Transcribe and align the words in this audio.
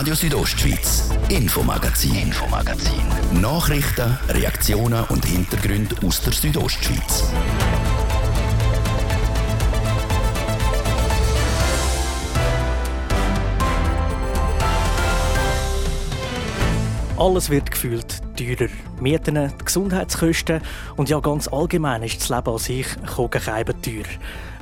Radio 0.00 0.14
Südostschweiz, 0.14 1.10
Infomagazin, 1.28 2.14
Infomagazin. 2.14 3.02
Nachrichten, 3.38 4.18
Reaktionen 4.30 5.04
und 5.10 5.26
Hintergründe 5.26 5.94
aus 6.02 6.22
der 6.22 6.32
Südostschweiz. 6.32 7.24
Alles 17.18 17.50
wird 17.50 17.70
gefühlt 17.70 18.19
teurer. 18.40 18.70
Mieten, 19.00 19.34
die 19.34 19.64
Gesundheitskosten 19.64 20.60
und 20.96 21.08
ja 21.08 21.20
ganz 21.20 21.48
allgemein 21.48 22.02
ist 22.02 22.20
das 22.20 22.28
Leben 22.30 22.48
an 22.48 22.58
sich 22.58 22.86
kogenkeiben 23.06 23.80
teuer. 23.82 24.04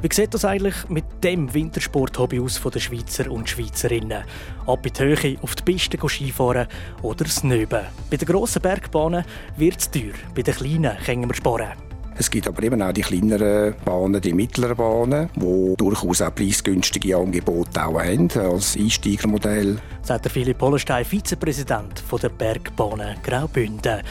Wie 0.02 0.14
sieht 0.14 0.32
das 0.34 0.44
eigentlich 0.44 0.88
mit 0.88 1.04
dem 1.24 1.52
Wintersport-Hobby 1.52 2.40
aus 2.40 2.58
von 2.58 2.70
den 2.70 2.80
Schweizer 2.80 3.30
und 3.30 3.48
Schweizerinnen? 3.48 4.24
Ab 4.66 4.86
in 4.86 4.92
die 4.92 5.02
Höhe, 5.02 5.38
auf 5.42 5.54
die 5.56 5.62
Piste 5.64 5.98
Skifahren 6.08 6.68
oder 7.02 7.26
Snöben. 7.26 7.86
Bei 8.10 8.16
den 8.16 8.28
grossen 8.28 8.62
Bergbahnen 8.62 9.24
wird 9.56 9.80
es 9.80 9.90
teuer, 9.90 10.14
bei 10.34 10.42
den 10.42 10.54
kleinen 10.54 10.96
können 11.04 11.28
wir 11.28 11.34
sparen. 11.34 11.87
Es 12.20 12.28
gibt 12.28 12.48
aber 12.48 12.64
eben 12.64 12.82
auch 12.82 12.92
die 12.92 13.02
kleineren 13.02 13.76
Bahnen, 13.84 14.20
die 14.20 14.32
mittleren 14.32 14.76
Bahnen, 14.76 15.30
die 15.36 15.74
durchaus 15.76 16.20
auch 16.20 16.34
preisgünstige 16.34 17.16
Angebote 17.16 17.86
auch 17.86 18.00
haben 18.00 18.28
als 18.32 18.76
Einsteigermodell. 18.76 19.78
Sagt 20.02 20.24
der 20.24 20.32
Philipp 20.32 20.60
Hollenstein, 20.60 21.04
Vizepräsident 21.04 22.02
der 22.20 22.28
Bergbahnen 22.30 23.22
Graubünden. 23.22 24.02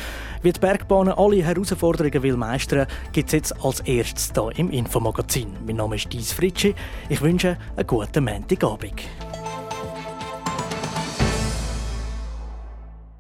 Wie 0.42 0.54
die 0.54 0.60
Bergbahnen 0.60 1.16
alle 1.16 1.44
Herausforderungen 1.44 2.24
will 2.24 2.38
meistern, 2.38 2.88
gibt 3.12 3.28
es 3.28 3.34
jetzt 3.34 3.66
als 3.66 3.82
erstes 3.82 4.32
hier 4.34 4.58
im 4.58 4.70
Infomagazin. 4.70 5.50
Mein 5.66 5.76
Name 5.76 5.98
ist 5.98 6.14
Dies 6.14 6.32
Fritschi. 6.32 6.76
Ich 7.10 7.22
wünsche 7.22 7.58
einen 7.76 7.88
guten 7.88 8.24
Montagabend. 8.24 9.02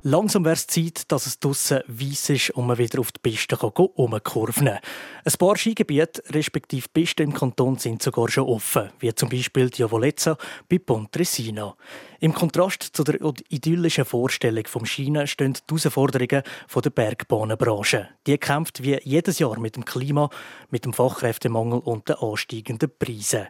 Langsam 0.09 0.45
wäre 0.45 0.53
es 0.53 0.67
Zeit, 0.67 1.11
dass 1.11 1.25
es 1.25 1.37
draussen 1.37 1.81
weiss 1.85 2.29
ist 2.29 2.51
und 2.51 2.65
man 2.65 2.77
wieder 2.77 3.01
auf 3.01 3.11
die 3.11 3.19
Piste 3.21 3.57
umkurven 3.57 4.67
kann. 4.67 4.79
Ein 5.25 5.33
paar 5.37 5.57
Skigebiete, 5.57 6.23
respektive 6.29 6.87
Pisten 6.87 7.23
im 7.23 7.33
Kanton, 7.33 7.77
sind 7.77 8.01
sogar 8.01 8.29
schon 8.29 8.45
offen, 8.45 8.89
wie 8.99 9.13
zum 9.13 9.27
Beispiel 9.27 9.69
die 9.69 9.83
Avolezza 9.83 10.37
bei 10.69 10.77
Pontresina. 10.77 11.75
Im 12.19 12.33
Kontrast 12.33 12.81
zu 12.81 13.03
der 13.03 13.19
idyllischen 13.49 14.03
Vorstellung 14.03 14.65
vom 14.65 14.85
Schienen 14.87 15.27
stehen 15.27 15.53
die 15.53 15.75
Herausforderungen 15.75 16.41
der 16.83 16.89
Bergbahnenbranche. 16.89 18.09
Die 18.25 18.37
kämpft 18.39 18.81
wie 18.81 18.99
jedes 19.03 19.37
Jahr 19.37 19.59
mit 19.59 19.75
dem 19.75 19.85
Klima, 19.85 20.29
mit 20.71 20.85
dem 20.85 20.93
Fachkräftemangel 20.93 21.79
und 21.79 22.09
den 22.09 22.15
ansteigenden 22.15 22.91
Preisen. 22.97 23.47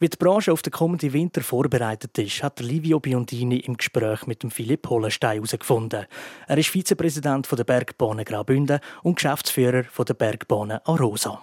Wie 0.00 0.08
die 0.08 0.16
Branche 0.16 0.52
auf 0.52 0.62
den 0.62 0.72
kommenden 0.72 1.12
Winter 1.12 1.42
vorbereitet 1.42 2.18
ist, 2.18 2.42
hat 2.42 2.58
Livio 2.58 2.98
Biondini 2.98 3.58
im 3.58 3.76
Gespräch 3.76 4.26
mit 4.26 4.42
dem 4.42 4.50
Philipp 4.50 4.88
Hollenstein 4.88 5.34
herausgefunden. 5.34 6.06
Er 6.48 6.58
ist 6.58 6.70
Vizepräsident 6.70 7.48
der 7.50 7.64
Bergbahnen 7.64 8.24
Graubünden 8.24 8.80
und 9.04 9.14
Geschäftsführer 9.14 9.84
der 9.96 10.14
Bergbahnen 10.14 10.80
Arosa. 10.84 11.40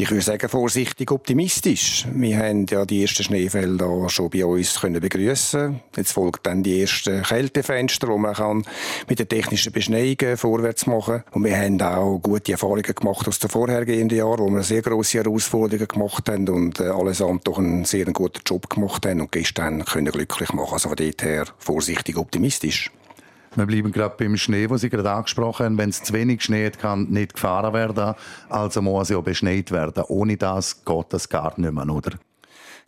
Ich 0.00 0.12
würde 0.12 0.22
sagen, 0.22 0.48
vorsichtig 0.48 1.10
optimistisch. 1.10 2.06
Wir 2.12 2.38
haben 2.38 2.66
ja 2.70 2.84
die 2.84 3.02
ersten 3.02 3.24
Schneefälle 3.24 4.08
schon 4.08 4.30
bei 4.30 4.46
uns 4.46 4.80
können 4.80 5.00
begrüßen. 5.00 5.80
Jetzt 5.96 6.12
folgt 6.12 6.46
dann 6.46 6.62
die 6.62 6.82
ersten 6.82 7.24
Kältefenster, 7.24 8.06
wo 8.06 8.16
man 8.16 8.34
kann 8.34 8.62
mit 9.08 9.18
der 9.18 9.26
technischen 9.26 9.72
Beschneiung 9.72 10.36
vorwärts 10.36 10.86
machen. 10.86 11.24
Und 11.32 11.44
wir 11.44 11.56
haben 11.58 11.82
auch 11.82 12.20
gute 12.20 12.52
Erfahrungen 12.52 12.84
gemacht 12.84 13.26
aus 13.26 13.40
den 13.40 13.50
vorhergehenden 13.50 14.18
Jahren, 14.18 14.38
wo 14.38 14.48
wir 14.50 14.62
sehr 14.62 14.82
große 14.82 15.18
Herausforderungen 15.18 15.88
gemacht 15.88 16.28
haben 16.28 16.48
und 16.48 16.78
äh, 16.78 16.84
allesamt 16.84 17.48
doch 17.48 17.58
einen 17.58 17.84
sehr 17.84 18.04
guten 18.04 18.42
Job 18.46 18.70
gemacht 18.70 19.04
haben 19.04 19.20
und 19.20 19.32
gestern 19.32 19.84
können 19.84 20.12
glücklich 20.12 20.52
machen. 20.52 20.74
Also 20.74 20.90
von 20.90 20.96
dort 20.96 21.24
her 21.24 21.46
vorsichtig 21.58 22.16
optimistisch. 22.16 22.92
Wir 23.54 23.66
bleiben 23.66 23.92
gerade 23.92 24.14
beim 24.18 24.36
Schnee, 24.36 24.68
was 24.70 24.82
Sie 24.82 24.90
gerade 24.90 25.10
angesprochen 25.10 25.66
haben. 25.66 25.78
Wenn 25.78 25.90
es 25.90 26.02
zu 26.02 26.12
wenig 26.12 26.42
schneit, 26.42 26.78
kann 26.78 27.04
nicht 27.04 27.34
gefahren 27.34 27.72
werden. 27.72 28.14
Also 28.48 28.82
muss 28.82 29.08
ja 29.08 29.20
beschneit 29.20 29.70
werden. 29.70 30.04
Ohne 30.08 30.36
das 30.36 30.84
geht 30.84 31.06
das 31.10 31.28
gar 31.28 31.58
nicht 31.58 31.72
mehr, 31.72 31.88
oder? 31.88 32.12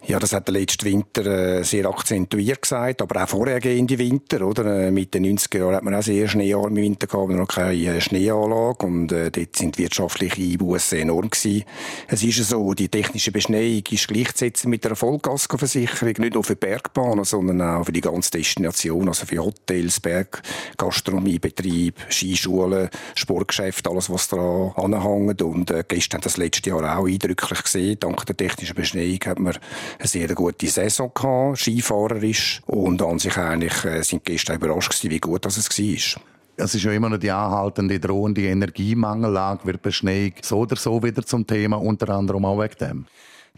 Ja, 0.07 0.19
das 0.19 0.33
hat 0.33 0.49
der 0.49 0.55
letzte 0.55 0.87
Winter 0.87 1.27
äh, 1.27 1.63
sehr 1.63 1.87
akzentuiert 1.87 2.63
gesagt, 2.63 3.03
aber 3.03 3.23
auch 3.23 3.29
vorhergehende 3.29 3.99
Winter, 3.99 4.47
oder? 4.47 4.87
Äh, 4.87 4.91
mit 4.91 5.13
den 5.13 5.27
90er 5.27 5.59
Jahren 5.59 5.75
hat 5.77 5.85
man 5.85 5.95
auch 5.95 6.03
sehr 6.03 6.27
schneearme 6.27 6.81
Winter 6.81 7.07
gehabt, 7.07 7.29
noch 7.31 7.47
keine 7.47 7.75
äh, 7.75 8.01
Schneeanlage 8.01 8.87
und 8.87 9.13
äh, 9.13 9.31
dort 9.31 9.57
sind 9.57 9.77
wirtschaftliche 9.77 10.41
Einbußen 10.41 11.01
enorm 11.01 11.29
gewesen. 11.29 11.65
Es 12.09 12.23
ist 12.23 12.49
so, 12.49 12.73
die 12.73 12.89
technische 12.89 13.31
Beschneiung 13.31 13.83
ist 13.91 14.09
gleichzusetzen 14.09 14.71
mit 14.71 14.87
einer 14.87 14.97
Vollkaskoversicherung, 14.97 16.15
nicht 16.19 16.35
nur 16.35 16.45
für 16.45 16.57
Bergbahnen, 16.57 17.25
sondern 17.25 17.61
auch 17.61 17.85
für 17.85 17.93
die 17.93 18.01
ganze 18.01 18.31
Destination, 18.31 19.07
also 19.07 19.27
für 19.27 19.45
Hotels, 19.45 20.01
Berggastronomiebetrieb, 20.01 21.95
Skischulen, 22.09 22.89
Sportgeschäfte, 23.15 23.91
alles 23.91 24.09
was 24.09 24.29
da 24.29 24.73
anhängt 24.77 25.43
und 25.43 25.71
äh, 25.71 25.85
gestern 25.87 26.23
das 26.23 26.39
letzte 26.39 26.71
Jahr 26.71 26.99
auch 26.99 27.07
eindrücklich 27.07 27.63
gesehen. 27.63 28.01
Dank 28.01 28.25
der 28.25 28.37
technischen 28.37 28.75
Beschneiung 28.75 29.21
hat 29.27 29.39
man 29.39 29.59
eine 29.99 30.09
sehr 30.09 30.35
gute 30.35 30.67
Saison 30.67 31.11
gehabt, 31.15 31.59
skifahrerisch. 31.59 32.63
Und 32.67 33.03
an 33.03 33.19
sich 33.19 33.37
eigentlich 33.37 33.85
äh, 33.85 34.03
sind 34.03 34.27
die 34.27 34.33
Gäste 34.33 34.55
überrascht 34.55 34.91
gewesen, 34.91 35.11
wie 35.11 35.21
gut 35.21 35.45
das 35.45 35.57
es 35.57 35.69
war. 35.69 36.23
Es 36.57 36.75
ist 36.75 36.83
ja 36.83 36.93
immer 36.93 37.09
noch 37.09 37.19
die 37.19 37.31
anhaltende, 37.31 37.99
drohende 37.99 38.43
Energiemangellage, 38.43 39.65
wird 39.65 39.83
Beschneiung 39.83 40.33
so 40.43 40.59
oder 40.59 40.77
so 40.77 41.03
wieder 41.03 41.25
zum 41.25 41.47
Thema, 41.47 41.77
unter 41.77 42.11
anderem 42.11 42.45
auch 42.45 42.61
wegen 42.61 42.77
dem. 42.79 43.07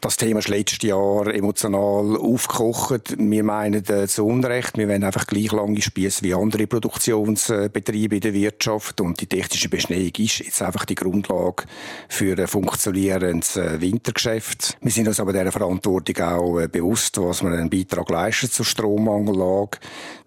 Das 0.03 0.17
Thema 0.17 0.41
ist 0.41 0.49
letztes 0.49 0.83
Jahr 0.83 1.33
emotional 1.33 2.17
aufgekocht. 2.17 3.15
Wir 3.19 3.45
meinen 3.45 3.89
äh, 3.89 4.09
zu 4.09 4.27
Unrecht. 4.27 4.77
Wir 4.77 4.89
wollen 4.89 5.05
einfach 5.05 5.29
gleich 5.29 5.53
lange 5.53 5.81
Spieße 5.81 6.25
wie 6.25 6.35
andere 6.35 6.67
Produktionsbetriebe 6.67 8.17
in 8.17 8.21
der 8.21 8.35
Wirtschaft. 8.35 9.01
Und 9.01 9.21
die 9.21 9.29
technische 9.29 9.69
Beschneiung 9.69 10.11
ist 10.19 10.41
jetzt 10.41 10.61
einfach 10.61 10.87
die 10.87 10.97
Grundlage 10.97 11.67
für 12.09 12.37
ein 12.37 12.49
funktionierendes 12.49 13.57
äh, 13.57 13.81
Wintergeschäft. 13.81 14.77
Wir 14.81 14.91
sind 14.91 15.07
uns 15.07 15.21
aber 15.21 15.33
dieser 15.33 15.53
Verantwortung 15.53 16.25
auch 16.25 16.59
äh, 16.59 16.67
bewusst, 16.67 17.17
was 17.19 17.45
wir 17.45 17.53
einen 17.53 17.71
Beitrag 17.71 18.11
leisten 18.11 18.51
zur 18.51 18.65
Strommangellage. 18.65 19.79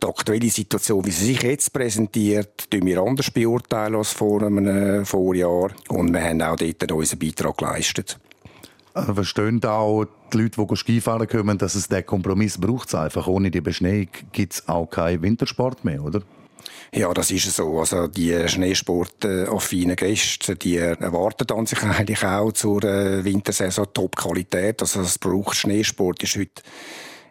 Die 0.01 0.07
aktuelle 0.07 0.49
Situation, 0.51 1.05
wie 1.05 1.11
sie 1.11 1.25
sich 1.25 1.43
jetzt 1.43 1.73
präsentiert, 1.73 2.71
tun 2.71 2.85
wir 2.85 3.01
anders 3.01 3.29
beurteilen 3.29 3.95
als 3.95 4.13
vor 4.13 4.41
einem 4.41 4.65
äh, 4.65 5.03
Vorjahr. 5.03 5.71
Und 5.89 6.13
wir 6.13 6.23
haben 6.23 6.41
auch 6.41 6.55
dort 6.55 6.91
unseren 6.93 7.19
Beitrag 7.19 7.57
geleistet. 7.57 8.17
Verstehen 8.95 9.63
auch 9.65 10.05
die 10.31 10.37
Leute, 10.37 10.65
die 10.65 10.75
Skifahren 10.75 11.27
kommen, 11.27 11.57
dass 11.57 11.75
es 11.75 11.89
den 11.89 12.05
Kompromiss 12.05 12.57
braucht. 12.57 12.95
Einfach 12.95 13.27
ohne 13.27 13.51
die 13.51 13.61
Beschneiung 13.61 14.07
gibt 14.31 14.53
es 14.53 14.67
auch 14.69 14.85
keinen 14.85 15.21
Wintersport 15.21 15.83
mehr, 15.83 16.01
oder? 16.01 16.21
Ja, 16.93 17.13
das 17.13 17.29
ist 17.29 17.53
so. 17.53 17.79
Also 17.79 18.07
die 18.07 18.47
Schneesport-affinen 18.47 19.97
Gäste, 19.97 20.55
die 20.55 20.77
erwarten 20.77 21.51
an 21.51 21.65
sich 21.65 21.83
eigentlich 21.83 22.23
auch 22.23 22.53
zur 22.53 22.83
äh, 22.85 23.23
Wintersaison 23.23 23.87
Top-Qualität. 23.93 24.81
Also 24.81 25.01
es 25.01 25.19
braucht 25.19 25.57
Schneesport 25.57 26.23
ist 26.23 26.37
heute 26.37 26.61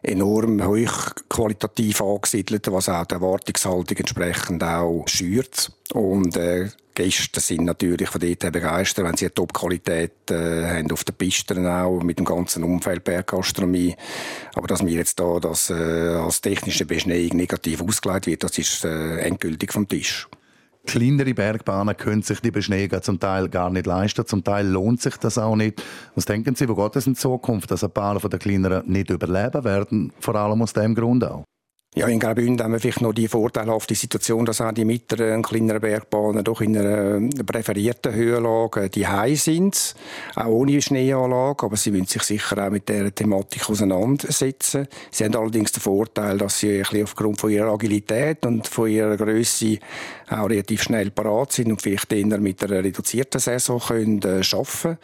enorm 0.04 0.64
hochqualitativ 0.64 2.00
angesiedelt, 2.00 2.70
was 2.70 2.88
auch 2.88 3.06
der 3.06 3.18
Erwartungshaltung 3.18 3.96
entsprechend 3.96 4.62
auch 4.62 5.04
schürt. 5.06 5.72
Und 5.92 6.36
äh, 6.36 6.68
Gäste 6.94 7.40
sind 7.40 7.64
natürlich 7.64 8.08
von 8.08 8.20
dort 8.20 8.52
begeistert, 8.52 9.04
wenn 9.04 9.16
sie 9.16 9.26
eine 9.26 9.34
Top-Qualität 9.34 10.30
äh, 10.30 10.64
haben 10.66 10.92
auf 10.92 11.04
den 11.04 11.14
Pisten 11.16 11.66
auch, 11.66 12.02
mit 12.02 12.18
dem 12.18 12.24
ganzen 12.24 12.62
Umfeld 12.62 13.02
Berggastronomie. 13.04 13.96
Aber 14.54 14.68
dass 14.68 14.82
mir 14.82 14.94
jetzt 14.94 15.18
da 15.18 15.40
das 15.40 15.70
äh, 15.70 15.74
als 15.74 16.40
technische 16.40 16.86
Beschneiung 16.86 17.36
negativ 17.36 17.82
ausgelegt 17.82 18.26
wird, 18.26 18.44
das 18.44 18.58
ist 18.58 18.84
äh, 18.84 19.18
endgültig 19.18 19.72
vom 19.72 19.88
Tisch. 19.88 20.28
Kleinere 20.86 21.34
Bergbahnen 21.34 21.96
können 21.96 22.22
sich 22.22 22.40
die 22.40 22.50
Beschneiung 22.50 23.02
zum 23.02 23.18
Teil 23.18 23.48
gar 23.48 23.70
nicht 23.70 23.86
leisten. 23.86 24.26
Zum 24.26 24.44
Teil 24.44 24.66
lohnt 24.68 25.00
sich 25.00 25.16
das 25.16 25.38
auch 25.38 25.56
nicht. 25.56 25.82
Was 26.14 26.26
denken 26.26 26.54
Sie, 26.54 26.68
wo 26.68 26.74
geht 26.74 26.96
es 26.96 27.06
in 27.06 27.14
Zukunft, 27.14 27.70
dass 27.70 27.84
ein 27.84 27.90
paar 27.90 28.20
von 28.20 28.30
den 28.30 28.38
kleineren 28.38 28.86
nicht 28.86 29.10
überleben 29.10 29.64
werden? 29.64 30.12
Vor 30.20 30.34
allem 30.34 30.62
aus 30.62 30.72
dem 30.72 30.94
Grund 30.94 31.24
auch. 31.24 31.44
Ja, 31.96 32.08
in 32.08 32.18
Graubünden 32.18 32.60
haben 32.60 32.72
wir 32.72 32.80
vielleicht 32.80 33.02
noch 33.02 33.12
die 33.12 33.28
vorteilhafte 33.28 33.94
Situation, 33.94 34.44
dass 34.44 34.60
auch 34.60 34.72
die 34.72 34.84
mittleren, 34.84 35.44
kleineren 35.44 35.80
Bergbahnen 35.80 36.42
doch 36.42 36.60
in 36.60 36.76
einer 36.76 37.20
präferierten 37.46 38.12
Höhenlage 38.12 38.90
die 38.90 39.06
High 39.06 39.40
sind, 39.40 39.94
auch 40.34 40.46
ohne 40.46 40.82
Schneeanlage, 40.82 41.64
aber 41.64 41.76
sie 41.76 41.94
wollen 41.94 42.06
sich 42.06 42.24
sicher 42.24 42.66
auch 42.66 42.70
mit 42.72 42.88
dieser 42.88 43.14
Thematik 43.14 43.70
auseinandersetzen. 43.70 44.88
Sie 45.12 45.24
haben 45.24 45.36
allerdings 45.36 45.70
den 45.70 45.82
Vorteil, 45.82 46.36
dass 46.36 46.58
sie 46.58 46.72
ein 46.72 46.78
bisschen 46.80 47.04
aufgrund 47.04 47.40
von 47.40 47.50
ihrer 47.50 47.72
Agilität 47.72 48.44
und 48.44 48.66
von 48.66 48.90
ihrer 48.90 49.16
Größe 49.16 49.78
auch 50.30 50.50
relativ 50.50 50.82
schnell 50.82 51.12
parat 51.12 51.52
sind 51.52 51.70
und 51.70 51.80
vielleicht 51.80 52.12
eher 52.12 52.38
mit 52.38 52.60
einer 52.64 52.82
reduzierten 52.82 53.40
Saison 53.40 53.78
können 53.78 54.20
äh, 54.24 54.42
arbeiten 54.52 54.98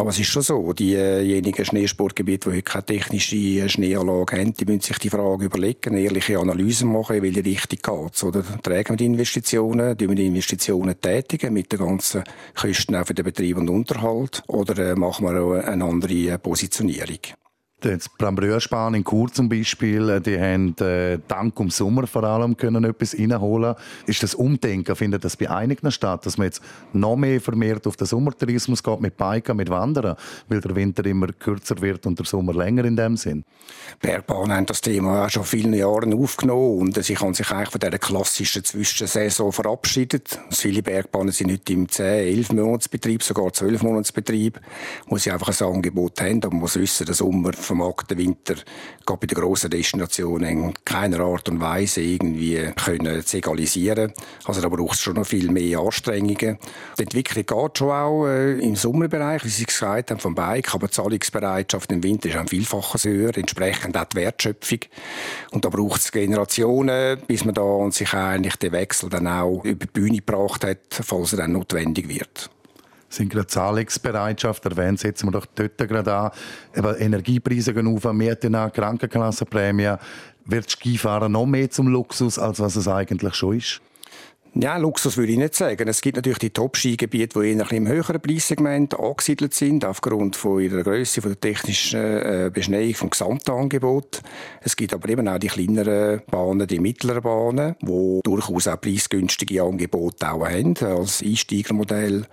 aber 0.00 0.10
es 0.10 0.18
ist 0.18 0.28
schon 0.28 0.42
so, 0.42 0.72
diejenigen 0.72 1.62
Schneesportgebiete, 1.62 2.48
die 2.48 2.56
heute 2.56 2.62
keine 2.62 2.86
technische 2.86 3.68
Schneeanlage 3.68 4.38
haben, 4.38 4.54
die 4.54 4.64
müssen 4.64 4.80
sich 4.80 4.98
die 4.98 5.10
Frage 5.10 5.44
überlegen, 5.44 5.94
ehrliche 6.20 6.38
Analysen 6.38 6.92
machen, 6.92 7.16
in 7.16 7.22
welche 7.22 7.44
Richtung 7.44 7.78
geht 7.82 8.24
Oder? 8.24 8.44
Tragen 8.62 8.90
wir 8.90 8.96
die 8.96 9.06
Investitionen, 9.06 9.96
tun 9.96 10.08
wir 10.08 10.16
die 10.16 10.26
Investitionen 10.26 11.00
tätigen 11.00 11.52
mit 11.52 11.72
den 11.72 11.78
ganzen 11.78 12.24
Kosten 12.54 12.96
auch 12.96 13.06
für 13.06 13.14
den 13.14 13.24
Betrieb 13.24 13.56
und 13.56 13.70
Unterhalt, 13.70 14.42
oder 14.46 14.90
äh, 14.90 14.94
machen 14.94 15.26
wir 15.26 15.64
eine 15.64 15.84
andere 15.84 16.38
Positionierung? 16.38 17.18
Jetzt 17.82 18.18
Brambröhrspahn 18.18 18.94
in 18.94 19.04
Chur 19.04 19.32
zum 19.32 19.48
Beispiel, 19.48 20.20
die 20.20 20.38
haben 20.38 20.76
äh, 20.78 21.18
dank 21.26 21.58
um 21.58 21.70
Sommer 21.70 22.06
vor 22.06 22.24
allem 22.24 22.56
können 22.56 22.84
etwas 22.84 23.18
reinholen. 23.18 23.74
Ist 24.06 24.22
das 24.22 24.34
Umdenken, 24.34 24.94
findet 24.94 25.24
das 25.24 25.36
bei 25.36 25.50
einigen 25.50 25.90
statt, 25.90 26.26
dass 26.26 26.36
man 26.36 26.46
jetzt 26.46 26.62
noch 26.92 27.16
mehr 27.16 27.40
vermehrt 27.40 27.86
auf 27.86 27.96
den 27.96 28.06
Sommertourismus 28.06 28.82
geht, 28.82 29.00
mit 29.00 29.16
Biken, 29.16 29.56
mit 29.56 29.70
Wandern, 29.70 30.16
weil 30.48 30.60
der 30.60 30.76
Winter 30.76 31.04
immer 31.06 31.28
kürzer 31.28 31.80
wird 31.80 32.06
und 32.06 32.18
der 32.18 32.26
Sommer 32.26 32.52
länger 32.52 32.84
in 32.84 32.96
dem 32.96 33.16
Sinn? 33.16 33.44
Bergbahnen 34.00 34.56
haben 34.56 34.66
das 34.66 34.80
Thema 34.80 35.24
auch 35.24 35.30
schon 35.30 35.44
viele 35.44 35.76
Jahre 35.76 36.14
aufgenommen 36.14 36.78
und 36.78 37.02
sie 37.02 37.16
haben 37.16 37.34
sich 37.34 37.50
eigentlich 37.50 37.70
von 37.70 37.80
dieser 37.80 37.98
klassischen 37.98 38.64
Zwischensaison 38.64 39.52
verabschiedet. 39.52 40.38
Viele 40.50 40.82
Bergbahnen 40.82 41.32
sind 41.32 41.50
heute 41.50 41.72
im 41.72 41.88
10, 41.88 42.04
11 42.04 42.52
Monatsbetrieb, 42.52 43.22
sogar 43.22 43.52
12 43.52 43.82
Monatsbetrieb, 43.82 44.60
wo 45.06 45.16
sie 45.16 45.30
einfach 45.30 45.48
ein 45.48 45.66
Angebot 45.66 46.20
haben, 46.20 46.42
aber 46.42 46.50
man 46.50 46.60
muss 46.60 46.76
wissen, 46.76 47.06
der 47.06 47.14
Sommer 47.14 47.52
vermarkten 47.70 48.18
Winter 48.18 48.54
gerade 49.06 49.20
bei 49.20 49.26
den 49.26 49.38
grossen 49.38 49.70
Destinationen 49.70 50.48
in 50.48 50.74
keiner 50.84 51.20
Art 51.20 51.48
und 51.48 51.60
Weise 51.60 52.00
irgendwie 52.00 52.72
können 52.82 53.24
zu 53.24 53.36
egalisieren. 53.36 54.12
Also 54.44 54.60
da 54.60 54.68
braucht 54.68 54.94
es 54.94 55.00
schon 55.00 55.14
noch 55.14 55.26
viel 55.26 55.50
mehr 55.50 55.80
Anstrengungen. 55.80 56.58
Die 56.98 57.02
Entwicklung 57.02 57.46
geht 57.46 57.78
schon 57.78 57.90
auch 57.90 58.26
äh, 58.26 58.58
im 58.58 58.76
Sommerbereich, 58.76 59.44
wie 59.44 59.48
Sie 59.48 59.64
gesagt 59.64 60.10
haben, 60.10 60.20
vom 60.20 60.34
Bike, 60.34 60.74
aber 60.74 60.88
die 60.88 60.92
Zahlungsbereitschaft 60.92 61.90
im 61.92 62.02
Winter 62.02 62.28
ist 62.28 62.36
ein 62.36 62.48
Vielfaches 62.48 63.04
höher, 63.04 63.36
entsprechend 63.36 63.96
auch 63.96 64.04
die 64.04 64.16
Wertschöpfung. 64.16 64.80
Und 65.50 65.64
da 65.64 65.68
braucht 65.68 66.00
es 66.00 66.12
Generationen, 66.12 67.20
bis 67.26 67.44
man 67.44 67.54
da 67.54 67.90
sich 67.90 68.12
eigentlich 68.14 68.56
den 68.56 68.72
Wechsel 68.72 69.08
dann 69.08 69.26
auch 69.26 69.64
über 69.64 69.86
die 69.86 69.92
Bühne 69.92 70.16
gebracht 70.18 70.64
hat, 70.64 70.78
falls 70.90 71.32
er 71.32 71.38
dann 71.38 71.52
notwendig 71.52 72.08
wird 72.08 72.50
sind 73.10 73.30
gerade 73.30 73.48
Zahlungsbereitschaft, 73.48 74.64
erwähnt, 74.64 75.00
setzen 75.00 75.26
wir 75.26 75.32
doch 75.32 75.46
dort 75.54 75.76
gerade 75.76 76.14
an. 76.14 76.30
Eben 76.74 76.94
Energiepreise 76.96 77.74
gehen 77.74 77.86
auf, 77.86 78.10
Mieten 78.12 78.54
an, 78.54 78.72
Krankenkassenprämie. 78.72 79.96
Wird 80.46 80.70
Skifahren 80.70 81.32
noch 81.32 81.46
mehr 81.46 81.70
zum 81.70 81.88
Luxus, 81.88 82.38
als 82.38 82.60
was 82.60 82.76
es 82.76 82.88
eigentlich 82.88 83.34
schon 83.34 83.58
ist? 83.58 83.80
Ja, 84.54 84.78
Luxus 84.78 85.16
würde 85.16 85.30
ich 85.30 85.38
nicht 85.38 85.54
sagen. 85.54 85.86
Es 85.86 86.00
gibt 86.00 86.16
natürlich 86.16 86.40
die 86.40 86.50
Top-Skigebiete, 86.50 87.40
die 87.40 87.52
eher 87.52 87.70
im 87.70 87.86
höheren 87.86 88.20
Preissegment 88.20 88.98
angesiedelt 88.98 89.54
sind, 89.54 89.84
aufgrund 89.84 90.34
von 90.34 90.60
ihrer 90.60 90.82
Größe, 90.82 91.22
von 91.22 91.30
der 91.30 91.40
technischen 91.40 92.00
äh, 92.00 92.50
Beschneiung 92.52 92.94
vom 92.94 93.10
Gesamtangebot. 93.10 94.22
Es 94.60 94.74
gibt 94.74 94.92
aber 94.92 95.08
eben 95.08 95.28
auch 95.28 95.38
die 95.38 95.46
kleineren 95.46 96.22
Bahnen, 96.28 96.66
die 96.66 96.80
mittleren 96.80 97.22
Bahnen, 97.22 97.76
die 97.80 98.20
durchaus 98.24 98.66
auch 98.66 98.80
preisgünstige 98.80 99.62
Angebote 99.62 100.32
auch 100.32 100.44
haben, 100.44 100.76
als 100.78 101.22
Einsteigermodell. 101.22 102.26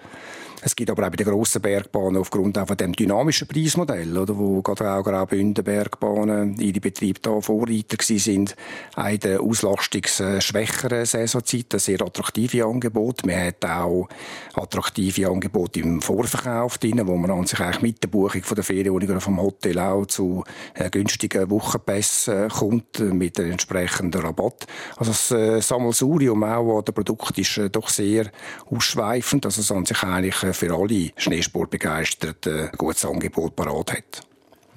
Es 0.61 0.75
gibt 0.75 0.89
aber 0.89 1.05
auch 1.05 1.11
bei 1.11 1.17
den 1.17 1.27
grossen 1.27 1.61
Bergbahnen 1.61 2.17
aufgrund 2.17 2.57
auch 2.57 2.67
von 2.67 2.77
dem 2.77 2.93
dynamischen 2.93 3.47
Preismodell, 3.47 4.17
oder, 4.17 4.37
wo 4.37 4.63
gerade 4.63 4.91
auch 4.91 5.03
Graubünden 5.03 5.63
Bergbahnen 5.63 6.59
in 6.59 6.73
die 6.73 6.79
Betrieb 6.79 7.21
da 7.21 7.39
Vorreiter 7.41 7.95
gewesen 7.95 8.17
sind, 8.17 8.55
auch 8.95 9.17
der 9.17 9.39
auslastungsschwächeren 9.39 11.05
Saisonzeit 11.05 11.73
ein 11.73 11.79
sehr 11.79 12.01
attraktive 12.01 12.65
Angebot. 12.65 13.23
Man 13.25 13.39
hat 13.39 13.63
auch 13.65 14.07
attraktive 14.55 15.29
Angebote 15.29 15.81
im 15.81 16.01
Vorverkauf 16.01 16.79
drin, 16.79 17.01
wo 17.05 17.15
man 17.17 17.29
an 17.29 17.45
sich 17.45 17.59
eigentlich 17.59 17.81
mit 17.83 18.03
der 18.03 18.07
Buchung 18.07 18.41
von 18.41 18.55
der 18.55 18.63
Ferienwohnung 18.63 19.09
oder 19.09 19.21
vom 19.21 19.39
Hotel 19.39 19.77
auch 19.77 20.07
zu 20.07 20.43
äh, 20.73 20.89
günstigen 20.89 21.51
Wochenpässen 21.51 22.45
äh, 22.45 22.47
kommt, 22.47 22.99
mit 22.99 23.39
einem 23.39 23.51
entsprechenden 23.51 24.21
Rabatt. 24.21 24.65
Also 24.95 25.11
das 25.11 25.31
äh, 25.31 25.61
Sammelsurium 25.61 26.43
auch 26.43 26.79
an 26.79 26.85
den 26.85 26.93
ist 27.35 27.57
äh, 27.57 27.69
doch 27.69 27.89
sehr 27.89 28.31
ausschweifend, 28.71 29.45
also 29.45 29.61
es 29.61 29.87
sich 29.87 30.03
eigentlich 30.03 30.46
äh, 30.47 30.53
für 30.53 30.73
alle 30.73 31.11
Schneesportbegeisterten 31.17 32.69
ein 32.69 32.77
gutes 32.77 33.05
Angebot 33.05 33.55
parat 33.55 33.93
hat. 33.93 34.27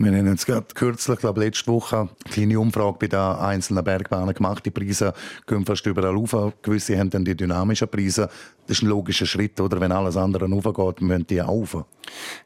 Wir 0.02 0.12
haben 0.12 0.28
jetzt 0.28 0.46
gerade 0.46 0.67
kürzlich, 0.75 1.19
glaube 1.19 1.44
letzte 1.44 1.70
Woche, 1.70 1.99
eine 1.99 2.08
kleine 2.32 2.58
Umfrage 2.58 2.96
bei 3.00 3.06
den 3.06 3.19
einzelnen 3.19 3.84
Bergbahnen 3.84 4.34
gemacht. 4.34 4.64
Die 4.64 4.70
Preise 4.70 5.12
gehen 5.46 5.67
fast 5.67 5.84
überall 5.84 6.14
rauf. 6.14 6.55
Gewisse 6.62 6.99
haben 6.99 7.11
dann 7.11 7.26
die 7.26 7.37
dynamischen 7.37 7.87
Preise. 7.87 8.31
Das 8.70 8.78
ist 8.78 8.84
ein 8.84 8.90
logischer 8.90 9.26
Schritt, 9.26 9.61
oder? 9.61 9.81
Wenn 9.81 9.90
alles 9.90 10.17
andere 10.17 10.49
raufgeht, 10.49 11.00
müssen 11.00 11.26
die 11.26 11.43
auch 11.43 11.67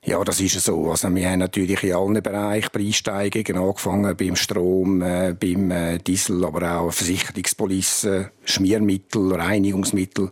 Ja, 0.07 0.25
das 0.25 0.41
ist 0.41 0.59
so. 0.59 0.91
Also 0.91 1.15
wir 1.15 1.29
haben 1.29 1.41
natürlich 1.41 1.83
in 1.85 1.93
allen 1.93 2.23
Bereichen 2.23 2.71
Preissteigerungen, 2.73 3.63
angefangen 3.63 4.17
beim 4.17 4.35
Strom, 4.35 5.03
äh, 5.03 5.37
beim 5.39 5.71
äh, 5.71 5.99
Diesel, 5.99 6.43
aber 6.47 6.79
auch 6.79 6.93
Versicherungspolice, 6.93 8.31
Schmiermittel, 8.43 9.35
Reinigungsmittel 9.35 10.31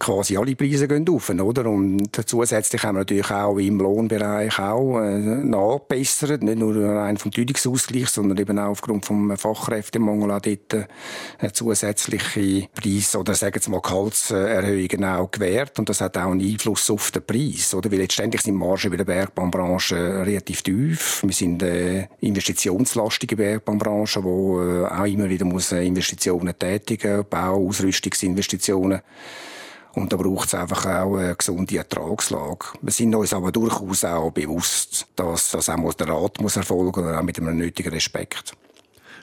quasi 0.00 0.36
alle 0.38 0.56
Preise 0.56 0.88
gehen 0.88 1.06
auf, 1.08 1.28
oder? 1.28 1.66
Und 1.66 2.08
zusätzlich 2.26 2.82
haben 2.82 2.96
wir 2.96 3.00
natürlich 3.00 3.30
auch 3.30 3.58
im 3.58 3.78
Lohnbereich 3.78 4.58
auch 4.58 4.98
äh, 4.98 5.18
nachbessert, 5.18 6.42
nicht 6.42 6.58
nur 6.58 6.74
rein 6.82 7.18
vom 7.18 7.30
Teuerungsausgleich, 7.30 8.08
sondern 8.08 8.38
eben 8.38 8.58
auch 8.58 8.70
aufgrund 8.70 9.04
vom 9.04 9.36
Fachkräftemangel 9.36 10.30
auch 10.30 10.40
dort 10.40 10.72
äh, 10.72 11.52
zusätzliche 11.52 12.68
Preis- 12.74 13.14
oder 13.14 13.34
sagen 13.34 13.60
wir 13.62 13.70
mal 13.70 13.82
Gehaltserhöhungen 13.82 15.04
auch 15.18 15.30
gewährt 15.30 15.78
und 15.78 15.88
das 15.88 16.00
hat 16.00 16.16
auch 16.16 16.30
einen 16.30 16.40
Einfluss 16.40 16.90
auf 16.90 17.10
den 17.10 17.24
Preis, 17.24 17.74
oder? 17.74 17.90
Weil 17.90 17.98
letztendlich 17.98 18.42
sind 18.42 18.56
Margen 18.56 18.90
bei 18.90 18.96
der 18.96 19.04
Bergbahnbranche 19.04 19.96
relativ 20.26 20.62
tief. 20.62 21.22
Wir 21.22 21.32
sind 21.32 21.62
eine 21.62 22.08
investitionslastige 22.20 23.36
Bergbahnbranche, 23.36 24.22
wo 24.24 24.60
äh, 24.60 24.86
auch 24.86 25.06
immer 25.06 25.28
wieder 25.28 25.44
muss 25.44 25.72
Investitionen 25.72 26.58
tätigen, 26.58 27.24
Bau, 27.28 27.66
Ausrüstungsinvestitionen. 27.68 29.00
Und 29.92 30.12
da 30.12 30.16
braucht 30.16 30.48
es 30.48 30.54
einfach 30.54 30.86
auch 30.86 31.16
eine 31.16 31.34
gesunde 31.34 31.76
Ertragslage. 31.76 32.66
Wir 32.80 32.92
sind 32.92 33.14
uns 33.14 33.32
aber 33.32 33.50
durchaus 33.50 34.04
auch 34.04 34.30
bewusst, 34.30 35.06
dass 35.16 35.50
das 35.50 35.68
auch 35.68 35.94
der 35.94 36.08
Rat 36.08 36.40
muss 36.40 36.56
erfolgen 36.56 37.04
muss, 37.04 37.14
auch 37.16 37.22
mit 37.22 37.38
einem 37.38 37.56
nötigen 37.56 37.92
Respekt. 37.92 38.54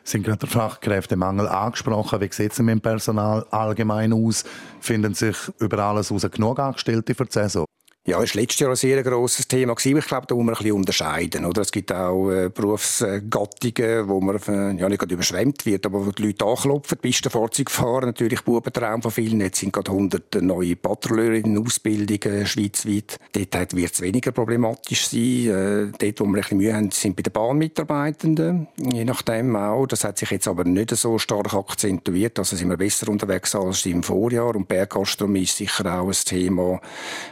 Sind 0.08 0.24
gerade 0.24 0.40
der 0.40 0.48
Fachkräftemangel 0.48 1.50
angesprochen. 1.50 2.22
Wie 2.22 2.30
sieht 2.32 2.54
es 2.54 2.60
mit 2.60 2.70
dem 2.70 2.80
Personal 2.80 3.46
allgemein 3.52 4.14
aus? 4.14 4.46
Finden 4.80 5.14
sich 5.14 5.36
über 5.60 5.80
alles 5.80 6.14
aus 6.14 6.22
genug 6.32 6.60
Angestellte 6.60 7.14
für 7.14 7.26
die 7.26 7.34
Saison? 7.34 7.66
Ja, 8.08 8.20
war 8.20 8.22
letztes 8.22 8.60
Jahr 8.60 8.70
ein 8.70 8.78
sehr 8.78 9.04
grosses 9.04 9.50
Thema. 9.50 9.76
Ich 9.78 10.08
glaube, 10.08 10.28
da 10.28 10.34
muss 10.34 10.46
man 10.46 10.56
ein 10.56 10.58
bisschen 10.60 10.78
unterscheiden. 10.78 11.44
Oder? 11.44 11.62
Es 11.62 11.74
gibt 11.74 11.92
auch 11.92 12.32
äh, 12.32 12.48
Berufsgattungen, 12.48 14.08
wo 14.08 14.22
man 14.22 14.38
äh, 14.48 14.80
ja, 14.80 14.88
nicht 14.88 15.00
gerade 15.00 15.14
überschwemmt 15.14 15.66
wird, 15.66 15.86
aber 15.86 16.06
wo 16.06 16.12
die 16.12 16.28
Leute 16.28 16.46
anklopfen. 16.46 17.00
Pistenfahrzeug 17.00 17.70
fahren, 17.70 18.06
natürlich 18.06 18.44
Bubentraum 18.44 19.02
von 19.02 19.12
vielen. 19.12 19.42
Jetzt 19.42 19.60
sind 19.60 19.74
gerade 19.74 19.92
100 19.92 20.42
neue 20.42 20.78
Patrouilleure 20.78 21.36
in 21.36 21.58
Ausbildung 21.58 22.32
äh, 22.32 22.46
schweizweit. 22.46 23.20
Dort 23.34 23.76
wird 23.76 23.92
es 23.92 24.00
weniger 24.00 24.32
problematisch 24.32 25.10
sein. 25.10 25.20
Äh, 25.20 25.92
dort, 26.00 26.22
wo 26.22 26.24
wir 26.28 26.30
ein 26.30 26.34
bisschen 26.36 26.58
Mühe 26.60 26.74
haben, 26.74 26.92
sind 26.92 27.18
bei 27.18 27.24
den 27.24 27.34
Bahnmitarbeitenden. 27.34 28.68
Je 28.78 29.04
nachdem 29.04 29.54
auch. 29.58 29.86
Das 29.86 30.06
hat 30.06 30.18
sich 30.18 30.32
jetzt 30.32 30.48
aber 30.48 30.64
nicht 30.64 30.96
so 30.96 31.20
stark 31.20 31.54
akzentuiert. 31.54 32.40
Also 32.40 32.56
sind 32.56 32.70
wir 32.70 32.78
besser 32.78 33.10
unterwegs 33.10 33.54
als 33.54 33.86
im 33.86 34.02
Vorjahr. 34.02 34.56
Und 34.56 34.70
Berggastronomie 34.70 35.44
ist 35.44 35.58
sicher 35.58 36.00
auch 36.00 36.08
ein 36.08 36.14
Thema. 36.14 36.80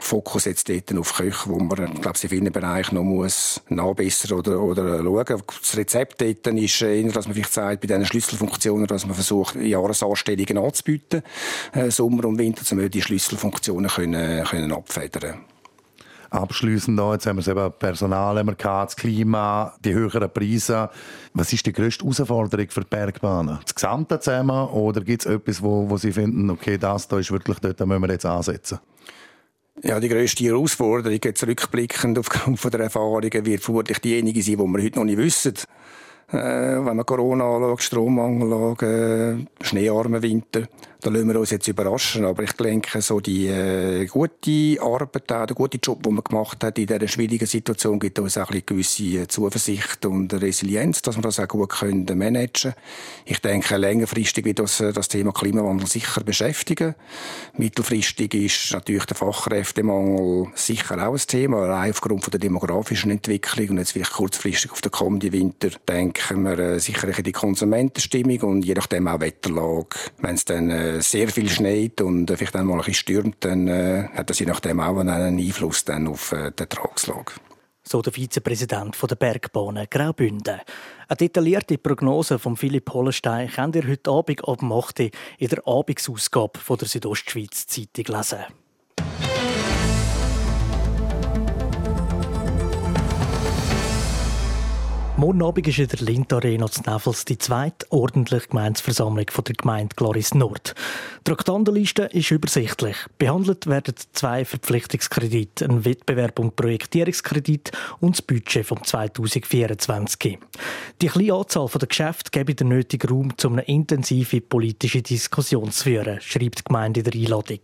Fokus 0.02 0.44
jetzt 0.44 0.65
dort 0.68 0.98
auf 0.98 1.14
Köche, 1.16 1.50
wo 1.50 1.60
man, 1.60 1.94
glaube 1.96 2.14
ich, 2.16 2.24
in 2.24 2.30
vielen 2.30 2.52
Bereichen 2.52 2.96
noch 2.96 3.04
muss 3.04 3.62
nachbessern 3.70 4.40
oder, 4.40 4.62
oder 4.62 5.04
schauen. 5.04 5.44
Das 5.62 5.78
Rezept 5.78 6.22
dort 6.22 6.48
ist 6.48 6.82
eher, 6.82 7.12
dass 7.12 7.26
man 7.26 7.36
vielleicht 7.36 7.54
sagt, 7.54 7.82
bei 7.82 7.88
diesen 7.88 8.06
Schlüsselfunktionen, 8.06 8.88
dass 8.88 9.06
man 9.06 9.16
versucht, 9.16 9.56
Jahresanstellungen 9.56 10.58
anzubieten, 10.58 11.24
äh, 11.74 11.90
Sommer 11.90 12.26
und 12.26 12.38
Winter, 12.38 12.64
damit 12.70 12.94
die 12.94 13.02
Schlüsselfunktionen 13.02 13.90
können, 13.90 14.44
können 14.46 14.72
abfedern 14.72 15.46
Abschließend 16.30 16.98
noch, 16.98 17.14
jetzt 17.14 17.28
haben 17.28 17.38
wir 17.38 17.42
es 17.42 17.48
eben 17.48 17.72
Personal, 17.80 18.38
haben 18.38 18.48
wir 18.48 18.56
gehabt, 18.56 18.92
das 18.92 18.96
Klima, 18.98 19.74
die 19.80 19.94
höheren 19.94 20.30
Preise. 20.30 20.90
Was 21.34 21.54
ist 21.54 21.66
die 21.66 21.72
grösste 21.72 22.04
Herausforderung 22.04 22.70
für 22.70 22.82
die 22.82 22.88
Bergbahnen? 22.90 23.60
Das 23.64 23.74
Gesamte 23.74 24.20
zusammen 24.20 24.68
oder 24.70 25.02
gibt 25.02 25.26
es 25.26 25.32
etwas, 25.32 25.62
wo, 25.62 25.90
wo 25.90 25.98
Sie 25.98 26.12
finden, 26.12 26.50
okay, 26.50 26.78
das 26.78 27.08
da 27.08 27.20
ist 27.20 27.32
wirklich 27.32 27.60
dort, 27.60 27.80
da 27.80 27.86
müssen 27.86 28.02
wir 28.02 28.12
jetzt 28.12 28.26
ansetzen? 28.26 28.80
Ja, 29.84 30.00
die 30.00 30.08
grösste 30.08 30.46
Herausforderung, 30.46 31.20
jetzt 31.22 31.46
rückblickend 31.46 32.18
aufgrund 32.18 32.64
der 32.74 32.80
Erfahrungen, 32.80 33.46
wird 33.46 33.62
vermutlich 33.62 34.00
diejenige 34.00 34.42
sein, 34.42 34.58
die 34.58 34.64
wir 34.64 34.84
heute 34.84 35.00
noch 35.00 35.06
nicht 35.06 35.18
wissen. 35.18 35.54
Äh, 36.30 36.38
wenn 36.38 36.96
man 36.96 37.06
Corona 37.06 37.44
anschaut, 37.44 37.84
Strommangel 37.84 38.54
anschaut, 38.54 38.84
äh, 38.84 39.36
schneearmen 39.62 40.24
Winter. 40.24 40.68
Da 41.02 41.10
lassen 41.10 41.28
wir 41.28 41.40
uns 41.40 41.52
jetzt 41.52 41.68
überraschen. 41.68 42.26
Aber 42.26 42.44
ich 42.44 42.54
denke, 42.54 43.02
so 43.02 43.20
die 43.20 43.48
äh, 43.48 44.06
gute 44.06 44.82
Arbeit, 44.82 45.30
der 45.30 45.48
gute 45.48 45.78
Job, 45.78 46.04
den 46.04 46.16
man 46.16 46.24
gemacht 46.24 46.64
hat 46.64 46.78
in 46.78 46.88
dieser 46.88 47.08
schwierigen 47.08 47.46
Situation, 47.46 48.00
gibt 48.00 48.20
uns 48.20 48.38
auch 48.38 48.50
eine 48.50 48.62
gewisse 48.62 49.04
äh, 49.04 49.28
Zuversicht 49.28 50.06
und 50.06 50.34
Resilienz, 50.34 51.02
dass 51.02 51.18
wir 51.18 51.22
das 51.22 51.40
auch 51.40 51.48
gut 51.48 51.70
können 51.70 52.06
managen 52.18 52.74
Ich 53.26 53.40
denke, 53.40 53.78
längerfristig 53.78 54.46
wird 54.46 54.60
uns 54.60 54.80
äh, 54.80 54.94
das 54.94 55.08
Thema 55.08 55.32
Klimawandel 55.32 55.88
sicher 55.88 56.24
beschäftigen. 56.24 56.96
Mittelfristig 57.58 58.34
ist 58.34 58.72
natürlich 58.74 59.06
der 59.06 59.18
Fachkräftemangel 59.18 60.48
sicher 60.56 61.08
auch 61.08 61.14
ein 61.14 61.28
Thema, 61.28 61.64
allein 61.64 61.92
aufgrund 61.92 62.24
von 62.24 62.32
der 62.32 62.40
demografischen 62.40 63.12
Entwicklung. 63.12 63.70
Und 63.70 63.78
jetzt 63.78 63.92
vielleicht 63.92 64.14
kurzfristig 64.14 64.72
auf 64.72 64.82
den 64.82 64.92
kommenden 64.92 65.32
Winter 65.34 65.70
denken 65.88 66.44
wir 66.44 66.58
äh, 66.60 66.80
sicher 66.80 67.12
die 67.12 67.32
Konsumentenstimmung 67.32 68.42
und 68.42 68.66
je 68.66 68.74
nachdem 68.74 69.08
auch 69.08 69.20
Wetterlage. 69.20 69.98
Wenn 70.20 70.36
es 70.36 70.46
dann 70.46 70.70
äh, 70.86 71.02
sehr 71.02 71.28
viel 71.30 71.50
schneit 71.50 72.02
und 72.02 72.30
äh, 72.30 72.38
vielleicht 72.38 72.56
einmal 72.56 72.76
ein 72.76 72.80
bisschen 72.80 72.96
stürmt, 72.96 73.38
dann 73.40 73.68
äh, 73.68 74.08
hat 74.14 74.30
das 74.30 74.40
je 74.40 74.46
nachdem 74.46 74.80
auch 74.80 74.98
einen 74.98 75.40
Einfluss 75.40 75.86
dann 75.86 76.08
auf 76.08 76.32
äh, 76.32 76.52
die 76.52 76.62
Ertragslage. 76.64 77.34
so 77.88 78.02
der 78.02 78.14
Vizepräsident 78.14 78.98
der 79.10 79.16
Bergbahnen 79.16 79.88
Graubünden. 79.90 80.60
Eine 81.08 81.18
detaillierte 81.18 81.78
Prognose 81.78 82.40
von 82.40 82.58
Philipp 82.58 82.92
Hollenstein 82.92 83.50
könnt 83.50 83.76
ihr 83.76 83.88
heute 83.88 84.10
Abend 84.12 84.48
ab 84.48 84.64
8 84.64 85.00
Uhr 85.00 85.10
in 85.38 85.50
der 85.50 85.68
Abendsausgabe 85.68 86.60
der 86.68 86.88
Südostschweiz 86.88 87.68
Zeitung 87.68 88.16
lesen. 88.16 88.46
Morgen 95.18 95.44
Abend 95.44 95.66
ist 95.66 95.80
in 95.80 95.88
der 95.88 96.02
Lind 96.02 96.34
Arena 96.34 96.70
zu 96.70 96.82
Nevels 96.82 97.24
die 97.24 97.38
zweite 97.38 97.90
ordentliche 97.90 98.50
Gemeinsversammlung 98.50 99.28
von 99.30 99.46
der 99.46 99.56
Gemeinde 99.56 99.96
Gloris 99.96 100.34
Nord. 100.34 100.76
Die 101.20 101.24
Traktandenliste 101.24 102.04
ist 102.04 102.32
übersichtlich. 102.32 102.98
Behandelt 103.18 103.66
werden 103.66 103.96
zwei 104.12 104.44
Verpflichtungskredite, 104.44 105.64
ein 105.64 105.86
Wettbewerb 105.86 106.38
und 106.40 106.58
Projektierungskredit 106.58 107.72
und 108.02 108.18
das 108.18 108.22
Budget 108.24 108.66
vom 108.66 108.84
2024. 108.84 110.38
Die 111.02 111.08
kleine 111.08 111.34
Anzahl 111.34 111.70
der 111.70 111.88
Geschäfte 111.88 112.32
gebe 112.32 112.54
den 112.54 112.68
nötigen 112.68 113.10
Raum, 113.10 113.34
um 113.46 113.54
eine 113.54 113.62
intensive 113.62 114.42
politische 114.42 115.02
Diskussion 115.02 115.72
zu 115.72 115.86
führen, 115.86 116.20
schreibt 116.20 116.60
die 116.60 116.64
Gemeinde 116.66 117.00
in 117.00 117.04
der 117.06 117.14
Einladung. 117.14 117.60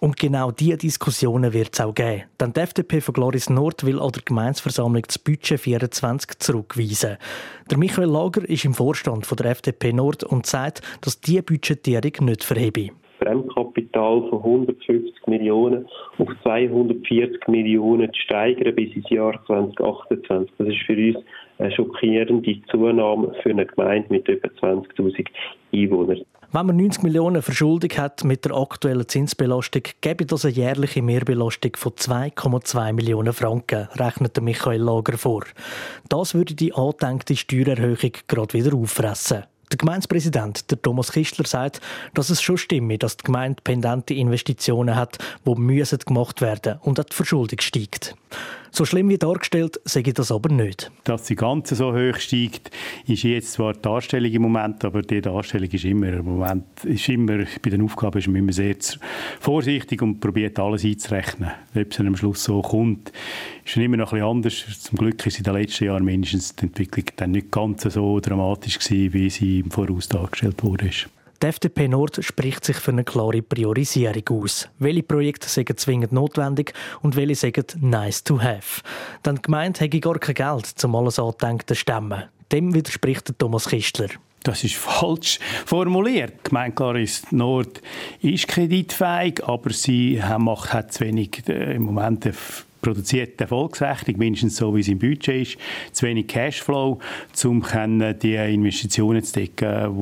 Und 0.00 0.16
genau 0.16 0.52
diese 0.52 0.76
Diskussionen 0.76 1.52
wird 1.52 1.74
es 1.74 1.80
auch 1.80 1.92
geben. 1.92 2.22
Denn 2.38 2.52
die 2.52 2.60
FDP 2.60 3.00
von 3.00 3.14
Gloris 3.14 3.50
Nord 3.50 3.84
will 3.84 3.98
an 3.98 4.12
der 4.12 4.22
Gemeinsversammlung 4.22 5.02
das 5.02 5.18
Budget 5.18 5.60
24 5.60 6.38
zurückweisen. 6.68 7.16
Der 7.70 7.78
Michael 7.78 8.08
Lager 8.08 8.48
ist 8.48 8.64
im 8.64 8.74
Vorstand 8.74 9.26
von 9.26 9.36
der 9.36 9.50
FDP 9.50 9.92
Nord 9.92 10.24
und 10.24 10.46
sagt, 10.46 10.82
dass 11.02 11.20
diese 11.20 11.42
Budgetierung 11.42 12.12
nicht 12.26 12.44
verhebe. 12.44 12.90
Fremdkapital 13.18 14.28
von 14.30 14.38
150 14.38 15.26
Millionen 15.26 15.86
auf 16.18 16.28
240 16.42 17.48
Millionen 17.48 18.12
zu 18.12 18.20
steigern 18.20 18.74
bis 18.74 18.94
ins 18.94 19.10
Jahr 19.10 19.34
2028. 19.46 20.52
Das 20.56 20.68
ist 20.68 20.82
für 20.86 20.96
uns 20.96 21.24
eine 21.58 21.72
schockierende 21.72 22.62
Zunahme 22.70 23.34
für 23.42 23.50
eine 23.50 23.66
Gemeinde 23.66 24.06
mit 24.10 24.28
über 24.28 24.48
20.000 24.48 25.26
Einwohnern. 25.74 26.22
Wenn 26.50 26.64
man 26.64 26.76
90 26.76 27.02
Millionen 27.02 27.42
Verschuldung 27.42 27.90
hat 27.98 28.24
mit 28.24 28.46
der 28.46 28.56
aktuellen 28.56 29.06
Zinsbelastung, 29.06 29.82
gäbe 30.00 30.24
das 30.24 30.46
eine 30.46 30.54
jährliche 30.54 31.02
Mehrbelastung 31.02 31.72
von 31.76 31.92
2,2 31.92 32.94
Millionen 32.94 33.34
Franken, 33.34 33.86
rechnet 33.96 34.40
Michael 34.40 34.80
Lager 34.80 35.18
vor. 35.18 35.44
Das 36.08 36.32
würde 36.32 36.54
die 36.54 36.72
angedenkte 36.72 37.36
Steuererhöhung 37.36 38.12
gerade 38.28 38.54
wieder 38.54 38.74
auffressen. 38.74 39.44
Der 39.70 39.76
Gemeindepräsident, 39.76 40.70
der 40.70 40.80
Thomas 40.80 41.12
Kistler, 41.12 41.46
sagt, 41.46 41.82
dass 42.14 42.30
es 42.30 42.40
schon 42.40 42.56
stimme, 42.56 42.96
dass 42.96 43.18
die 43.18 43.24
Gemeinde 43.24 43.60
pendente 43.62 44.14
Investitionen 44.14 44.96
hat, 44.96 45.18
die 45.46 45.54
müssen 45.54 45.98
gemacht 45.98 46.40
werden 46.40 46.78
und 46.80 46.96
die 46.96 47.14
Verschuldung 47.14 47.60
steigt. 47.60 48.14
So 48.70 48.84
schlimm 48.84 49.08
wie 49.08 49.18
dargestellt, 49.18 49.80
sage 49.84 50.10
ich 50.10 50.14
das 50.14 50.30
aber 50.30 50.52
nicht. 50.52 50.90
Dass 51.04 51.26
sie 51.26 51.34
ganz 51.34 51.70
so 51.70 51.92
hoch 51.92 52.16
steigt, 52.16 52.70
ist 53.06 53.22
jetzt 53.22 53.52
zwar 53.52 53.72
die 53.72 53.82
Darstellung 53.82 54.30
im 54.30 54.42
Moment, 54.42 54.84
aber 54.84 55.02
die 55.02 55.20
Darstellung 55.20 55.70
ist 55.70 55.84
immer 55.84 56.08
im 56.08 56.24
Moment, 56.24 56.64
ist 56.84 57.08
immer, 57.08 57.38
bei 57.62 57.70
den 57.70 57.82
Aufgaben 57.82 58.18
ist 58.18 58.26
man 58.26 58.36
immer 58.36 58.52
sehr 58.52 58.76
vorsichtig 59.40 60.02
und 60.02 60.20
probiert 60.20 60.58
alles 60.58 60.84
einzurechnen. 60.84 61.50
Ob 61.74 61.90
es 61.90 62.00
am 62.00 62.16
Schluss 62.16 62.44
so 62.44 62.60
kommt, 62.60 63.12
ist 63.64 63.76
immer 63.76 63.96
noch 63.96 64.12
ein 64.12 64.42
bisschen 64.42 64.64
anders. 64.66 64.80
Zum 64.80 64.98
Glück 64.98 65.26
ist 65.26 65.38
in 65.38 65.44
den 65.44 65.54
letzten 65.54 65.84
Jahren 65.84 66.04
mindestens 66.04 66.54
die 66.56 66.66
Entwicklung 66.66 67.06
dann 67.16 67.30
nicht 67.32 67.50
ganz 67.50 67.82
so 67.82 68.20
dramatisch 68.20 68.78
gewesen, 68.78 69.12
wie 69.12 69.30
sie 69.30 69.60
im 69.60 69.70
Voraus 69.70 70.08
dargestellt 70.08 70.62
wurde. 70.62 70.90
Die 71.40 71.46
FDP 71.46 71.86
Nord 71.86 72.18
spricht 72.24 72.64
sich 72.64 72.78
für 72.78 72.90
eine 72.90 73.04
klare 73.04 73.42
Priorisierung 73.42 74.42
aus. 74.42 74.68
Welche 74.80 75.04
Projekte 75.04 75.48
sind 75.48 75.78
zwingend 75.78 76.10
notwendig 76.10 76.72
und 77.00 77.14
welche 77.14 77.36
sind 77.36 77.80
nice 77.80 78.24
to 78.24 78.40
have? 78.42 78.82
Denn 79.24 79.36
die 79.36 79.42
Gemeinde 79.42 79.78
hätte 79.78 80.00
gar 80.00 80.18
kein 80.18 80.34
Geld, 80.34 80.84
um 80.84 80.96
alles 80.96 81.20
Angedenkte 81.20 81.74
zu 81.74 81.80
stemmen. 81.80 82.24
Dem 82.50 82.74
widerspricht 82.74 83.38
Thomas 83.38 83.68
Kistler. 83.68 84.08
Das 84.42 84.64
ist 84.64 84.74
falsch 84.76 85.38
formuliert. 85.64 86.32
Die 86.32 86.48
Gemeinde 86.48 86.74
Claris 86.74 87.22
Nord 87.30 87.82
ist 88.20 88.48
kreditfähig, 88.48 89.44
aber 89.44 89.70
sie 89.70 90.20
macht, 90.38 90.72
hat 90.72 90.92
zu 90.92 91.04
wenig 91.04 91.44
äh, 91.46 91.76
im 91.76 91.82
Moment 91.82 92.28
produziert 92.80 93.40
Erfolgsrechnung, 93.40 94.18
mindestens 94.18 94.56
so 94.56 94.74
wie 94.74 94.80
es 94.80 94.88
im 94.88 94.98
Budget 94.98 95.42
ist, 95.42 95.58
zu 95.92 96.06
wenig 96.06 96.28
Cashflow, 96.28 96.98
um 97.44 97.64
die 98.22 98.34
Investitionen 98.34 99.22
zu 99.22 99.32
decken, 99.34 99.96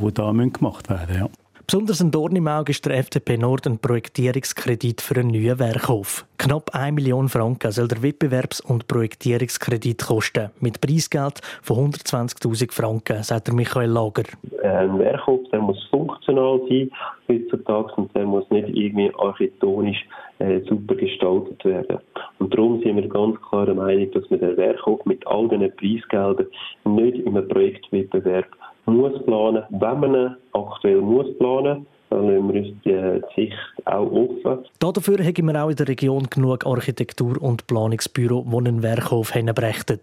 die, 0.00 0.12
da 0.12 0.32
gemacht 0.32 0.88
werden 0.88 1.06
müssen. 1.08 1.20
Ja. 1.20 1.45
Besonders 1.68 2.00
ein 2.00 2.12
Dorn 2.12 2.36
im 2.36 2.46
Auge 2.46 2.70
ist 2.70 2.86
der 2.86 2.96
FDP 2.96 3.38
Nord 3.38 3.66
ein 3.66 3.78
Projektierungskredit 3.78 5.00
für 5.00 5.18
einen 5.18 5.32
neuen 5.32 5.58
Werkhof. 5.58 6.24
Knapp 6.38 6.70
1 6.72 6.94
Million 6.94 7.28
Franken 7.28 7.72
soll 7.72 7.88
der 7.88 7.98
Wettbewerbs- 8.04 8.64
und 8.64 8.86
Projektierungskredit 8.86 10.06
kosten, 10.06 10.50
mit 10.60 10.80
Preisgeld 10.80 11.40
von 11.62 11.90
120.000 11.90 12.72
Franken, 12.72 13.24
sagt 13.24 13.52
Michael 13.52 13.90
Lager. 13.90 14.22
Ein 14.62 14.96
Werkhof 15.00 15.40
der 15.50 15.60
muss 15.60 15.82
funktional 15.90 16.60
sein 16.68 16.88
heutzutage 17.28 17.94
und 17.96 18.14
der 18.14 18.26
muss 18.26 18.48
nicht 18.50 18.68
irgendwie 18.68 19.10
architektonisch 19.18 20.06
äh, 20.38 20.60
super 20.68 20.94
gestaltet 20.94 21.64
werden. 21.64 21.98
Und 22.38 22.54
darum 22.54 22.80
sind 22.80 22.94
wir 22.94 23.08
ganz 23.08 23.40
klar 23.42 23.66
der 23.66 23.74
Meinung, 23.74 24.08
dass 24.12 24.30
man 24.30 24.38
den 24.38 24.56
Werkhof 24.56 25.04
mit 25.04 25.26
all 25.26 25.48
diesen 25.48 25.74
Preisgeldern 25.74 26.46
nicht 26.84 27.18
in 27.18 27.36
einem 27.36 27.48
Projektwettbewerb 27.48 28.46
muss 28.86 29.22
planen. 29.24 29.64
Wenn 29.70 30.00
man 30.00 30.36
aktuell 30.52 31.00
muss 31.00 31.26
planen, 31.38 31.86
dann 32.10 32.28
lassen 32.28 32.52
wir 32.52 32.62
uns 32.62 33.22
die 33.36 33.40
Sicht 33.40 33.56
auch 33.84 34.10
offen. 34.10 34.64
Dafür 34.78 35.18
haben 35.18 35.46
wir 35.46 35.64
auch 35.64 35.70
in 35.70 35.76
der 35.76 35.88
Region 35.88 36.28
genug 36.30 36.64
Architektur- 36.64 37.42
und 37.42 37.66
Planungsbüro, 37.66 38.44
die 38.48 38.56
einen 38.56 38.82
Werkhof 38.82 39.32
brächten. 39.32 40.00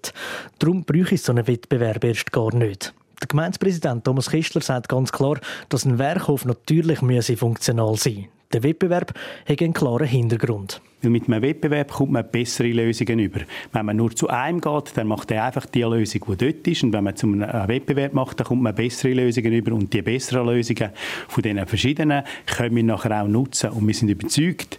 Darum 0.60 0.84
bräuchte 0.84 1.16
es 1.16 1.24
so 1.24 1.32
einen 1.32 1.48
Wettbewerb 1.48 2.04
erst 2.04 2.32
gar 2.32 2.54
nicht. 2.54 2.94
Der 3.22 3.28
Gemeindepräsident 3.28 4.04
Thomas 4.04 4.30
Kistler 4.30 4.62
sagt 4.62 4.90
ganz 4.90 5.12
klar, 5.12 5.40
dass 5.70 5.86
ein 5.86 5.98
Werkhof 5.98 6.44
natürlich 6.44 7.00
funktional 7.38 7.96
sein 7.96 8.16
müsse. 8.16 8.33
Der 8.54 8.62
Wettbewerb 8.62 9.14
hat 9.48 9.62
einen 9.62 9.74
klaren 9.74 10.08
Hintergrund. 10.08 10.80
Weil 11.02 11.10
mit 11.10 11.28
einem 11.28 11.42
Wettbewerb 11.42 11.92
kommt 11.92 12.12
man 12.12 12.30
bessere 12.30 12.70
Lösungen 12.70 13.18
über. 13.18 13.42
Wenn 13.72 13.86
man 13.86 13.98
nur 13.98 14.16
zu 14.16 14.30
einem 14.30 14.62
geht, 14.62 14.96
dann 14.96 15.08
macht 15.08 15.32
er 15.32 15.46
einfach 15.46 15.66
die 15.66 15.82
Lösung, 15.82 16.24
die 16.30 16.38
dort 16.38 16.68
ist. 16.68 16.84
Und 16.84 16.94
wenn 16.94 17.04
man 17.04 17.16
zu 17.16 17.26
einem 17.28 17.68
Wettbewerb 17.68 18.14
macht, 18.14 18.40
dann 18.40 18.48
kommt 18.48 18.62
man 18.62 18.76
bessere 18.76 19.14
Lösungen 19.14 19.54
über. 19.54 19.74
Und 19.74 19.92
die 19.92 20.04
besseren 20.04 20.46
Lösungen 20.46 20.92
von 21.28 21.42
diesen 21.42 21.66
verschiedenen 21.66 22.24
können 22.46 22.76
wir 22.76 22.84
nachher 22.84 23.24
auch 23.24 23.28
nutzen. 23.28 23.72
Und 23.72 23.88
wir 23.88 23.94
sind 23.96 24.10
überzeugt, 24.10 24.78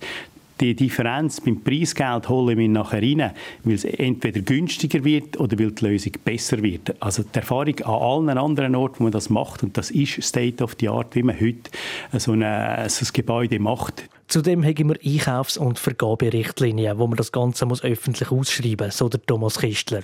die 0.61 0.75
Differenz 0.75 1.41
beim 1.41 1.61
Preisgeld 1.63 2.29
holen 2.29 2.57
wir 2.57 2.69
nachher 2.69 3.03
rein, 3.03 3.33
weil 3.65 3.75
es 3.75 3.85
entweder 3.85 4.41
günstiger 4.41 5.05
wird 5.05 5.39
oder 5.39 5.59
weil 5.59 5.73
die 5.73 5.85
Lösung 5.85 6.13
besser 6.25 6.63
wird. 6.63 6.95
Also 7.01 7.23
die 7.23 7.39
Erfahrung 7.39 7.79
an 7.81 8.29
allen 8.29 8.39
anderen 8.39 8.75
Orten, 8.75 9.01
wo 9.01 9.05
man 9.05 9.13
das 9.13 9.31
macht, 9.31 9.63
und 9.63 9.77
das 9.77 9.91
ist 9.91 10.23
State 10.23 10.63
of 10.63 10.77
the 10.79 10.89
Art, 10.89 11.15
wie 11.15 11.23
man 11.23 11.41
heute 11.41 11.71
so, 12.13 12.33
eine, 12.33 12.85
so 12.89 13.05
ein 13.05 13.11
Gebäude 13.13 13.59
macht, 13.59 14.09
Zudem 14.27 14.65
haben 14.65 14.89
wir 14.89 14.99
Einkaufs- 15.05 15.57
und 15.57 15.79
Vergaberichtlinien, 15.79 16.99
wo 16.99 17.07
man 17.07 17.17
das 17.17 17.31
Ganze 17.31 17.67
muss 17.67 17.85
öffentlich 17.85 18.31
ausschreiben 18.31 18.87
muss, 18.87 18.97
so 18.97 19.09
der 19.09 19.25
Thomas 19.25 19.59
Kistler. 19.59 20.03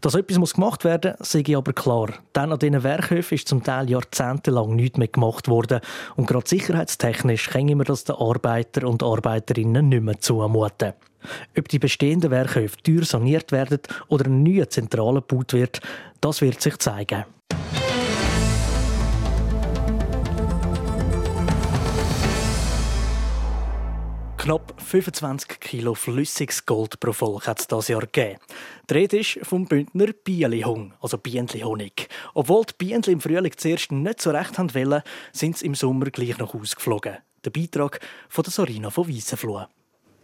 Dass 0.00 0.14
etwas 0.14 0.38
muss 0.38 0.54
gemacht 0.54 0.84
werden 0.84 1.14
muss, 1.18 1.34
ich 1.34 1.56
aber 1.56 1.72
klar. 1.72 2.08
Denn 2.34 2.52
an 2.52 2.58
diesen 2.58 2.82
Werkhöfen 2.82 3.34
ist 3.34 3.48
zum 3.48 3.62
Teil 3.62 3.90
jahrzehntelang 3.90 4.74
nichts 4.74 4.98
mehr 4.98 5.08
gemacht 5.08 5.48
worden. 5.48 5.80
Und 6.16 6.26
gerade 6.26 6.48
sicherheitstechnisch 6.48 7.50
können 7.50 7.78
wir 7.78 7.84
das 7.84 8.04
den 8.04 8.16
Arbeiter 8.16 8.88
und 8.88 9.02
Arbeiterinnen 9.02 9.88
nicht 9.88 10.02
mehr 10.02 10.18
zumuten. 10.20 10.94
Ob 11.56 11.68
die 11.68 11.78
bestehenden 11.78 12.30
Werkhöfe 12.30 12.76
teuer 12.82 13.04
saniert 13.04 13.52
werden 13.52 13.80
oder 14.08 14.26
ein 14.26 14.42
neuer 14.42 14.68
Zentrale 14.68 15.20
gebaut 15.20 15.52
wird, 15.52 15.80
das 16.20 16.40
wird 16.40 16.60
sich 16.60 16.78
zeigen. 16.78 17.24
Knapp 24.48 24.72
25 24.80 25.60
Kilo 25.60 25.94
flüssiges 25.94 26.64
Gold 26.64 26.98
pro 27.00 27.12
Volk 27.12 27.46
hat 27.46 27.60
es 27.60 27.66
dieses 27.66 27.88
Jahr 27.88 28.00
gegeben. 28.00 28.40
Die 28.88 28.94
Rede 28.94 29.18
ist 29.18 29.40
vom 29.42 29.66
Bündner 29.66 30.06
Bienenhung, 30.24 30.94
also 31.02 31.18
Bienenhonig. 31.18 32.08
Obwohl 32.32 32.64
die 32.64 32.72
Bienen 32.78 33.02
im 33.08 33.20
Frühling 33.20 33.52
zuerst 33.54 33.92
nicht 33.92 34.22
so 34.22 34.30
recht 34.30 34.56
haben 34.56 34.74
wollen, 34.74 35.02
sind 35.32 35.58
sie 35.58 35.66
im 35.66 35.74
Sommer 35.74 36.06
gleich 36.06 36.38
noch 36.38 36.54
ausgeflogen. 36.54 37.18
Der 37.44 37.50
Beitrag 37.50 38.00
von 38.30 38.42
der 38.42 38.50
Sorina 38.50 38.88
von 38.88 39.06
Weissenfloh. 39.06 39.66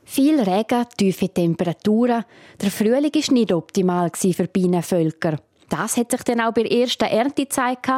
Viel 0.06 0.40
Regen, 0.40 0.86
tiefe 0.96 1.28
Temperaturen. 1.28 2.24
Der 2.62 2.70
Frühling 2.70 3.14
war 3.14 3.34
nicht 3.34 3.52
optimal 3.52 4.10
für 4.14 4.48
Bienenvölker. 4.48 5.38
Das 5.68 5.98
hat 5.98 6.12
sich 6.12 6.22
dann 6.22 6.40
auch 6.40 6.54
bei 6.54 6.62
der 6.62 6.72
ersten 6.72 7.04
Ernte 7.04 7.42
gezeigt, 7.42 7.90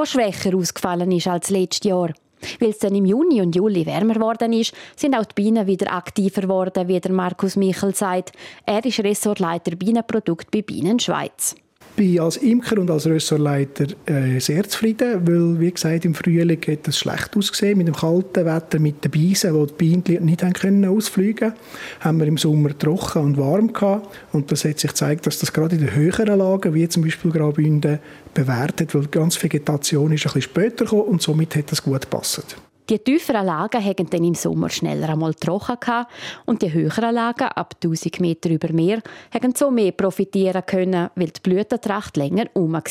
die 0.00 0.06
schwächer 0.06 0.56
ausgefallen 0.56 1.10
ist 1.10 1.26
als 1.26 1.50
letztes 1.50 1.88
Jahr. 1.88 2.12
Weil 2.60 2.70
es 2.70 2.78
dann 2.78 2.94
im 2.94 3.04
Juni 3.04 3.40
und 3.40 3.54
Juli 3.54 3.86
wärmer 3.86 4.14
geworden 4.14 4.52
ist, 4.52 4.74
sind 4.96 5.14
auch 5.14 5.24
die 5.24 5.34
Bienen 5.34 5.66
wieder 5.66 5.92
aktiver 5.92 6.42
geworden, 6.42 6.88
wie 6.88 7.00
der 7.00 7.12
Markus 7.12 7.56
Michel 7.56 7.94
sagt. 7.94 8.32
Er 8.66 8.84
ist 8.84 9.00
Ressortleiter 9.00 9.76
Bienenprodukt 9.76 10.50
bei 10.50 10.62
Bienen 10.62 10.98
Schweiz. 10.98 11.54
Bin 11.96 12.20
als 12.20 12.36
Imker 12.38 12.78
und 12.78 12.90
als 12.90 13.06
Ressortleiter 13.06 13.86
äh, 14.06 14.38
sehr 14.38 14.68
zufrieden, 14.68 15.26
weil, 15.26 15.60
wie 15.60 15.70
gesagt, 15.70 16.04
im 16.04 16.14
Frühling 16.14 16.60
hat 16.66 16.88
es 16.88 16.98
schlecht 16.98 17.36
ausgesehen 17.36 17.78
mit 17.78 17.88
dem 17.88 17.94
kalten 17.94 18.44
Wetter, 18.44 18.78
mit 18.78 19.04
den 19.04 19.10
Beisen, 19.10 19.54
wo 19.54 19.66
die 19.66 19.74
Bienen 19.74 20.24
nicht 20.24 20.42
haben 20.42 20.52
können 20.52 20.84
ausfliegen 20.84 21.52
haben 22.00 22.18
wir 22.18 22.26
im 22.26 22.38
Sommer 22.38 22.76
trocken 22.76 23.22
und 23.22 23.36
warm 23.38 23.72
gehabt. 23.72 24.08
Und 24.32 24.50
das 24.50 24.64
hat 24.64 24.78
sich 24.78 24.90
gezeigt, 24.90 25.26
dass 25.26 25.38
das 25.38 25.52
gerade 25.52 25.76
in 25.76 25.82
den 25.82 25.94
höheren 25.94 26.38
Lagen, 26.38 26.74
wie 26.74 26.88
zum 26.88 27.02
Beispiel 27.02 27.30
Graubünden, 27.30 27.98
bewährt 28.34 28.80
hat, 28.80 28.94
weil 28.94 29.02
die 29.02 29.10
ganze 29.10 29.42
Vegetation 29.42 30.12
ist 30.12 30.20
ein 30.22 30.32
bisschen 30.32 30.42
später 30.42 30.84
gekommen 30.84 31.02
und 31.02 31.22
somit 31.22 31.54
hat 31.56 31.70
das 31.70 31.82
gut 31.82 32.02
gepasst. 32.02 32.56
Die 32.90 32.98
tieferen 32.98 33.46
Lagen 33.46 33.84
hatten 33.84 34.10
dann 34.10 34.24
im 34.24 34.34
Sommer 34.34 34.68
schneller 34.68 35.08
einmal 35.10 35.34
trocken 35.34 36.04
und 36.46 36.62
die 36.62 36.72
höheren 36.72 37.14
Lagen, 37.14 37.48
ab 37.48 37.76
1000 37.82 38.20
Meter 38.20 38.50
über 38.50 38.72
Meer, 38.72 39.00
haben 39.32 39.54
so 39.54 39.70
mehr 39.70 39.92
profitieren 39.92 40.66
können, 40.66 41.08
weil 41.14 41.28
die 41.28 41.40
Blütentracht 41.40 42.16
länger 42.16 42.46
um 42.54 42.72
war. 42.72 42.82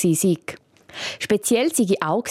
Speziell 1.19 1.73
sei 1.73 1.95
auch, 2.01 2.23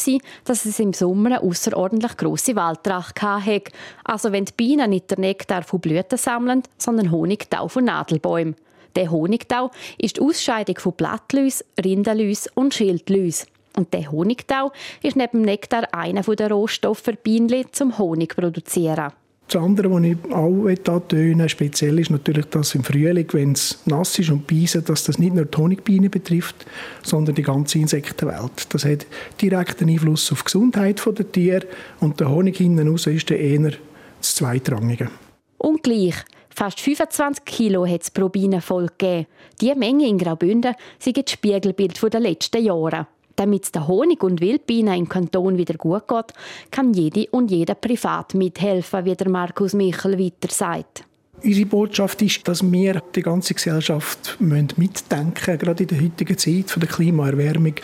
dass 0.44 0.64
es 0.64 0.80
im 0.80 0.92
Sommer 0.92 1.36
eine 1.36 1.42
außerordentlich 1.42 2.16
grosse 2.16 2.56
Waldtracht 2.56 3.22
hatte. 3.22 3.72
Also 4.04 4.32
wenn 4.32 4.44
die 4.44 4.52
Bienen 4.56 4.90
nicht 4.90 5.10
den 5.10 5.20
Nektar 5.20 5.62
von 5.62 5.80
Blüten 5.80 6.18
sammeln, 6.18 6.62
sondern 6.78 7.10
Honigtau 7.10 7.68
von 7.68 7.84
Nadelbäumen. 7.84 8.56
Der 8.96 9.10
Honigtau 9.10 9.70
ist 9.98 10.16
die 10.16 10.20
Ausscheidung 10.20 10.78
von 10.78 10.92
Blattlüs, 10.92 11.64
Rindenlüs 11.82 12.48
und 12.54 12.74
Schildlüs. 12.74 13.46
Und 13.76 13.92
der 13.92 14.10
Honigtau 14.10 14.72
ist 15.02 15.16
neben 15.16 15.38
dem 15.38 15.42
Nektar 15.42 15.92
einer 15.92 16.22
der 16.22 16.50
Rohstoffe 16.50 17.00
für 17.00 17.14
Bienen 17.14 17.66
zum 17.72 17.98
Honig 17.98 18.36
produzieren. 18.36 19.12
Das 19.50 19.60
andere, 19.60 19.90
was 19.90 20.04
ich 20.04 20.16
auch 20.32 20.94
antönen 20.94 21.48
speziell 21.48 21.98
ist 21.98 22.10
natürlich, 22.10 22.46
dass 22.46 22.76
im 22.76 22.84
Frühling, 22.84 23.26
wenn 23.32 23.52
es 23.52 23.80
nass 23.84 24.16
ist 24.16 24.30
und 24.30 24.46
beißen, 24.46 24.84
dass 24.84 25.02
das 25.02 25.18
nicht 25.18 25.34
nur 25.34 25.44
die 25.44 25.58
Honigbienen 25.58 26.08
betrifft, 26.08 26.66
sondern 27.02 27.34
die 27.34 27.42
ganze 27.42 27.80
Insektenwelt. 27.80 28.72
Das 28.72 28.84
hat 28.84 29.06
direkten 29.42 29.88
Einfluss 29.88 30.30
auf 30.30 30.42
die 30.42 30.44
Gesundheit 30.44 31.02
der 31.04 31.32
Tiere 31.32 31.66
und 31.98 32.20
der 32.20 32.30
Honig 32.30 32.58
hinten 32.58 32.88
raus 32.88 33.08
ist 33.08 33.28
dann 33.28 33.38
eher 33.38 33.72
das 34.20 34.36
Zweitrangige. 34.36 35.10
Und 35.58 35.82
gleich, 35.82 36.14
fast 36.48 36.78
25 36.78 37.44
Kilo 37.44 37.84
hat 37.84 38.02
es 38.02 38.10
pro 38.12 38.28
Bienenvolk 38.28 39.00
gegeben. 39.00 39.26
Diese 39.60 39.74
Menge 39.74 40.06
in 40.06 40.18
Graubünden 40.18 40.76
sind 41.00 41.16
das 41.16 41.32
Spiegelbild 41.32 42.00
der 42.00 42.20
letzten 42.20 42.64
Jahre. 42.64 43.08
Damit 43.40 43.64
es 43.64 43.72
der 43.72 43.88
Honig- 43.88 44.22
und 44.22 44.42
Wildbienen 44.42 44.98
im 44.98 45.08
Kanton 45.08 45.56
wieder 45.56 45.72
gut 45.72 46.06
geht, 46.06 46.34
kann 46.70 46.92
jede 46.92 47.26
und 47.30 47.50
jeder 47.50 47.74
privat 47.74 48.34
mithelfen, 48.34 49.06
wie 49.06 49.14
der 49.16 49.30
Markus 49.30 49.72
Michel 49.72 50.18
weiter 50.18 50.50
sagt. 50.50 51.04
Unsere 51.42 51.66
Botschaft 51.66 52.20
ist, 52.20 52.46
dass 52.46 52.70
wir 52.70 53.02
die 53.14 53.22
ganze 53.22 53.54
Gesellschaft 53.54 54.36
mitdenken 54.40 54.74
müssen, 54.76 55.58
gerade 55.58 55.82
in 55.82 55.88
der 55.88 56.00
heutigen 56.02 56.36
Zeit 56.36 56.76
der 56.76 56.88
Klimaerwärmung. 56.88 57.74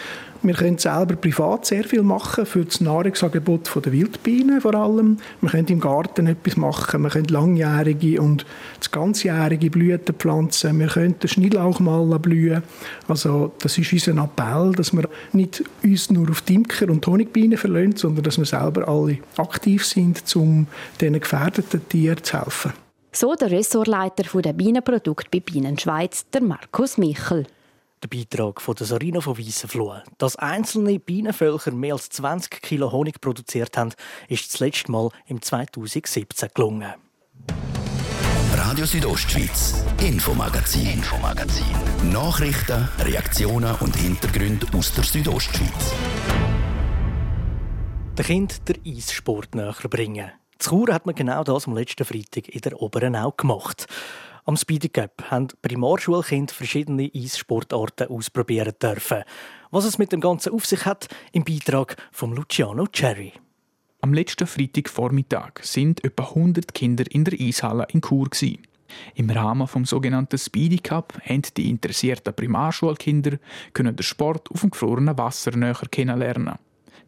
Wir 0.43 0.55
können 0.55 0.77
selber 0.77 1.17
privat 1.17 1.65
sehr 1.65 1.85
viel 1.85 2.03
machen 2.03 2.45
für 2.45 2.67
das 2.67 2.83
Nahrungsangebot 2.83 3.71
der 3.85 3.93
Wildbienen 3.93 4.61
vor 4.61 4.75
allem. 4.75 5.17
Wir 5.41 5.51
können 5.51 5.69
im 5.69 5.81
Garten 5.81 6.27
etwas 6.27 6.57
machen. 6.57 7.03
Wir 7.03 7.09
können 7.09 7.29
langjährige 7.29 8.21
und 8.21 8.45
ganzjährige 8.93 9.71
Blüten 9.71 10.15
pflanzen. 10.15 10.79
Wir 10.79 10.89
können 10.89 11.19
den 11.19 11.29
Schnittlauch 11.29 11.81
mal 11.81 12.19
blühen. 12.19 12.63
Also 13.09 13.53
das 13.61 13.79
ist 13.79 13.93
unser 13.93 14.23
Appell, 14.23 14.73
dass 14.77 14.93
wir 14.93 15.09
nicht 15.33 15.65
uns 15.83 16.11
nur 16.11 16.31
auf 16.31 16.43
die 16.43 16.57
Imker 16.57 16.91
und 16.91 17.07
Honigbienen 17.07 17.57
verlassen, 17.57 17.97
sondern 17.97 18.23
dass 18.23 18.37
wir 18.37 18.45
selber 18.45 18.87
alle 18.87 19.19
aktiv 19.39 19.85
sind, 19.85 20.23
um 20.37 20.67
diesen 21.01 21.19
gefährdeten 21.19 21.89
Tieren 21.89 22.23
zu 22.23 22.39
helfen. 22.39 22.86
So 23.17 23.35
der 23.35 23.51
Ressortleiter 23.51 24.43
der 24.43 24.53
Bienenprodukte 24.53 25.31
bei 25.31 25.41
Bienenschweiz, 25.41 26.27
der 26.35 26.43
Markus 26.43 26.99
Michel. 26.99 27.47
Der 28.03 28.09
Beitrag 28.09 28.61
von 28.61 28.75
der 28.75 28.87
Sarina 28.87 29.23
von 29.23 29.39
Weissenfloh. 29.39 30.03
Dass 30.19 30.37
einzelne 30.37 30.99
Bienenvölker 30.99 31.71
mehr 31.71 31.95
als 31.95 32.11
20 32.11 32.61
Kilo 32.61 32.93
Honig 32.93 33.23
produziert 33.23 33.75
haben, 33.79 33.95
ist 34.29 34.53
das 34.53 34.61
letzte 34.61 34.93
Mal 34.93 35.09
im 35.29 35.41
2017 35.41 36.51
gelungen. 36.53 36.93
Radio 38.53 38.85
Südostschweiz, 38.85 39.83
Infomagazin, 40.03 40.87
Infomagazin. 40.87 41.65
Nachrichten, 42.13 42.87
Reaktionen 42.99 43.77
und 43.77 43.97
Hintergründe 43.97 44.67
aus 44.77 44.93
der 44.93 45.05
Südostschweiz. 45.05 45.95
Der 48.19 48.25
Kind 48.27 48.69
der 48.69 48.77
Eissport 48.87 49.55
näher 49.55 49.75
bringen. 49.89 50.33
Zu 50.59 50.71
Chur 50.71 50.95
hat 50.95 51.07
man 51.07 51.15
genau 51.15 51.45
das 51.45 51.67
am 51.67 51.75
letzten 51.75 52.05
Freitag 52.05 52.49
in 52.49 52.61
der 52.61 52.81
Oberen 52.81 53.15
Au 53.15 53.31
gemacht. 53.31 53.87
Am 54.45 54.57
Speedy 54.57 54.89
Cup 54.89 55.31
haben 55.31 55.49
Primarschulkinder 55.61 56.55
verschiedene 56.55 57.11
Eissportarten 57.15 58.09
ausprobieren 58.09 58.75
dürfen. 58.81 59.25
Was 59.71 59.85
es 59.85 59.99
mit 59.99 60.13
dem 60.13 60.21
Ganzen 60.21 60.53
auf 60.53 60.65
sich 60.65 60.87
hat, 60.87 61.09
im 61.33 61.45
Beitrag 61.45 61.97
von 62.13 62.35
Luciano 62.35 62.87
Cherry. 62.87 63.33
Am 64.01 64.15
letzten 64.15 64.47
Freitagvormittag 64.47 65.63
sind 65.63 66.05
etwa 66.05 66.29
100 66.29 66.73
Kinder 66.75 67.05
in 67.11 67.25
der 67.25 67.39
Eishalle 67.41 67.87
in 67.93 68.01
Chur. 68.01 68.29
Im 69.15 69.31
Rahmen 69.31 69.67
des 69.67 69.91
sogenannten 69.91 70.39
Speedy 70.39 70.79
Cup 70.79 71.15
haben 71.25 71.43
die 71.57 71.69
interessierten 71.69 72.35
Primarschulkinder 72.35 73.39
den 73.77 74.03
Sport 74.03 74.51
auf 74.51 74.61
dem 74.61 74.71
gefrorenen 74.71 75.19
Wasser 75.19 75.57
näher 75.57 75.75
kennenlernen. 75.91 76.55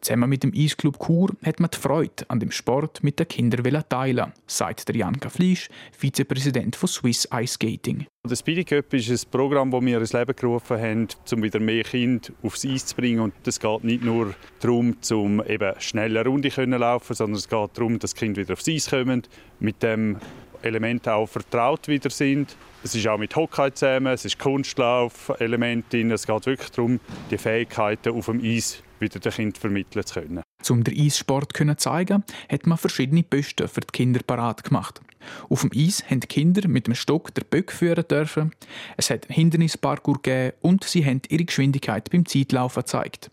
Zusammen 0.00 0.30
mit 0.30 0.42
dem 0.42 0.52
Eisclub 0.54 0.98
Chur 1.04 1.30
hat 1.44 1.60
man 1.60 1.70
die 1.70 1.78
Freude 1.78 2.24
an 2.28 2.40
dem 2.40 2.50
Sport 2.50 3.02
mit 3.02 3.18
den 3.18 3.28
Kindern 3.28 3.84
teilen, 3.88 4.32
sagt 4.46 4.88
der 4.88 4.96
Janka 4.96 5.28
Fleisch, 5.28 5.68
Vizepräsident 5.92 6.76
von 6.76 6.88
Swiss 6.88 7.28
Ice 7.32 7.54
Skating. 7.54 8.06
Der 8.28 8.36
Speedy 8.36 8.64
Cup 8.64 8.92
ist 8.92 9.10
ein 9.10 9.30
Programm, 9.30 9.70
das 9.70 9.80
wir 9.82 9.98
ins 9.98 10.12
Leben 10.12 10.36
gerufen 10.36 10.78
haben, 10.78 11.08
um 11.32 11.42
wieder 11.42 11.60
mehr 11.60 11.82
Kinder 11.82 12.28
aufs 12.42 12.64
Eis 12.66 12.86
zu 12.86 12.94
bringen. 12.94 13.20
Und 13.20 13.34
es 13.46 13.58
geht 13.58 13.84
nicht 13.84 14.04
nur 14.04 14.34
darum, 14.60 14.96
um 15.10 15.42
eben 15.44 15.80
schneller 15.80 16.26
Runde 16.26 16.50
zu 16.50 16.64
laufen, 16.64 17.14
sondern 17.14 17.38
es 17.38 17.48
geht 17.48 17.70
darum, 17.74 17.98
dass 17.98 18.14
die 18.14 18.20
Kinder 18.20 18.42
wieder 18.42 18.52
aufs 18.52 18.68
Eis 18.68 18.90
kommen, 18.90 19.22
mit 19.60 19.82
dem 19.82 20.18
Element 20.62 21.08
auch 21.08 21.26
vertraut 21.26 21.88
wieder 21.88 22.10
sind. 22.10 22.56
Es 22.84 22.94
ist 22.94 23.06
auch 23.08 23.18
mit 23.18 23.34
Hockey 23.34 23.72
zusammen, 23.74 24.12
es 24.12 24.24
ist 24.24 24.38
Kunstlauf-Element 24.38 25.92
drin. 25.92 26.10
Es 26.10 26.26
geht 26.26 26.46
wirklich 26.46 26.70
darum, 26.70 27.00
die 27.30 27.38
Fähigkeiten 27.38 28.14
auf 28.14 28.26
dem 28.26 28.40
Eis 28.42 28.82
wieder 29.00 29.18
den 29.18 29.32
Kindern 29.32 29.60
vermitteln 29.60 30.06
zu 30.06 30.20
können. 30.20 30.42
Um 30.68 30.84
den 30.84 30.98
Eissport 30.98 31.56
zu 31.56 31.76
zeigen, 31.76 32.24
hat 32.50 32.66
man 32.66 32.78
verschiedene 32.78 33.22
Posten 33.22 33.68
für 33.68 33.80
die 33.80 33.92
Kinder 33.92 34.20
parat 34.26 34.64
gemacht. 34.64 35.00
Auf 35.48 35.62
dem 35.62 35.70
Eis 35.74 36.04
haben 36.08 36.20
die 36.20 36.26
Kinder 36.26 36.68
mit 36.68 36.86
dem 36.86 36.94
Stock 36.94 37.34
der 37.34 37.42
Böck 37.44 37.72
führen 37.72 38.06
dürfen. 38.08 38.52
Es 38.96 39.10
hat 39.10 39.28
einen 39.28 39.34
Hindernisparcours 39.34 40.22
gegeben 40.22 40.56
und 40.60 40.84
sie 40.84 41.04
haben 41.04 41.22
ihre 41.28 41.44
Geschwindigkeit 41.44 42.10
beim 42.10 42.26
Zeitlaufen 42.26 42.82
gezeigt. 42.82 43.30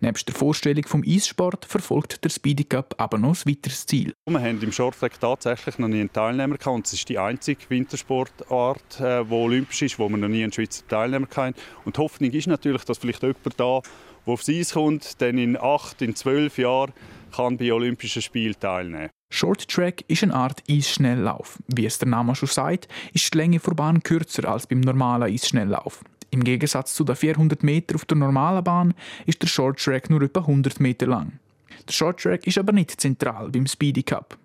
Neben 0.00 0.18
der 0.26 0.34
Vorstellung 0.34 0.84
vom 0.86 1.02
Eissport 1.06 1.64
verfolgt 1.64 2.24
der 2.24 2.30
Speedy 2.30 2.64
Cup 2.64 2.94
aber 2.98 3.18
noch 3.18 3.36
ein 3.36 3.52
weiteres 3.52 3.86
Ziel. 3.86 4.14
Wir 4.28 4.40
haben 4.40 4.60
im 4.62 4.72
Shorttrack 4.72 5.20
tatsächlich 5.20 5.78
noch 5.78 5.88
nie 5.88 6.00
einen 6.00 6.12
Teilnehmer 6.12 6.56
gehabt. 6.56 6.86
Es 6.86 6.92
ist 6.94 7.08
die 7.08 7.18
einzige 7.18 7.68
Wintersportart, 7.68 8.98
die 8.98 9.02
äh, 9.02 9.24
olympisch 9.30 9.82
ist, 9.82 9.98
wo 9.98 10.08
wir 10.08 10.16
noch 10.16 10.28
nie 10.28 10.42
einen 10.42 10.52
Schweizer 10.52 10.86
Teilnehmer 10.86 11.28
hatten. 11.34 11.54
Und 11.84 11.96
die 11.96 12.00
Hoffnung 12.00 12.30
ist 12.30 12.46
natürlich, 12.46 12.84
dass 12.84 12.98
vielleicht 12.98 13.22
jemand 13.22 13.60
da 13.60 13.80
der 14.26 14.32
aufs 14.32 14.48
Eis 14.48 14.72
kommt, 14.72 15.20
dann 15.20 15.38
in 15.38 15.56
acht, 15.56 16.00
in 16.02 16.14
zwölf 16.14 16.58
Jahren 16.58 16.92
kann 17.34 17.56
bei 17.56 17.72
Olympischen 17.72 18.22
Spielen 18.22 18.54
teilnehmen. 18.58 19.10
Short 19.30 19.68
Track 19.68 20.04
ist 20.06 20.22
eine 20.22 20.34
Art 20.34 20.62
Eisschnelllauf. 20.70 21.58
Wie 21.66 21.86
es 21.86 21.98
der 21.98 22.08
Name 22.08 22.36
schon 22.36 22.48
sagt, 22.48 22.88
ist 23.12 23.34
die 23.34 23.38
Länge 23.38 23.58
der 23.58 23.72
Bahn 23.72 24.02
kürzer 24.02 24.48
als 24.48 24.66
beim 24.66 24.80
normalen 24.80 25.24
Eisschnelllauf. 25.24 26.04
Im 26.34 26.42
Gegensatz 26.42 26.94
zu 26.94 27.04
den 27.04 27.14
400 27.14 27.62
Metern 27.62 27.94
auf 27.94 28.06
der 28.06 28.16
normalen 28.16 28.64
Bahn 28.64 28.94
ist 29.24 29.40
der 29.40 29.46
Short 29.46 29.78
Track 29.78 30.10
nur 30.10 30.20
etwa 30.20 30.40
100 30.40 30.80
Meter 30.80 31.06
lang. 31.06 31.38
Der 31.86 31.92
Short 31.92 32.18
Track 32.20 32.44
ist 32.48 32.58
aber 32.58 32.72
nicht 32.72 33.00
zentral 33.00 33.50
beim 33.50 33.68
Speedy 33.68 34.02
Cup. 34.02 34.36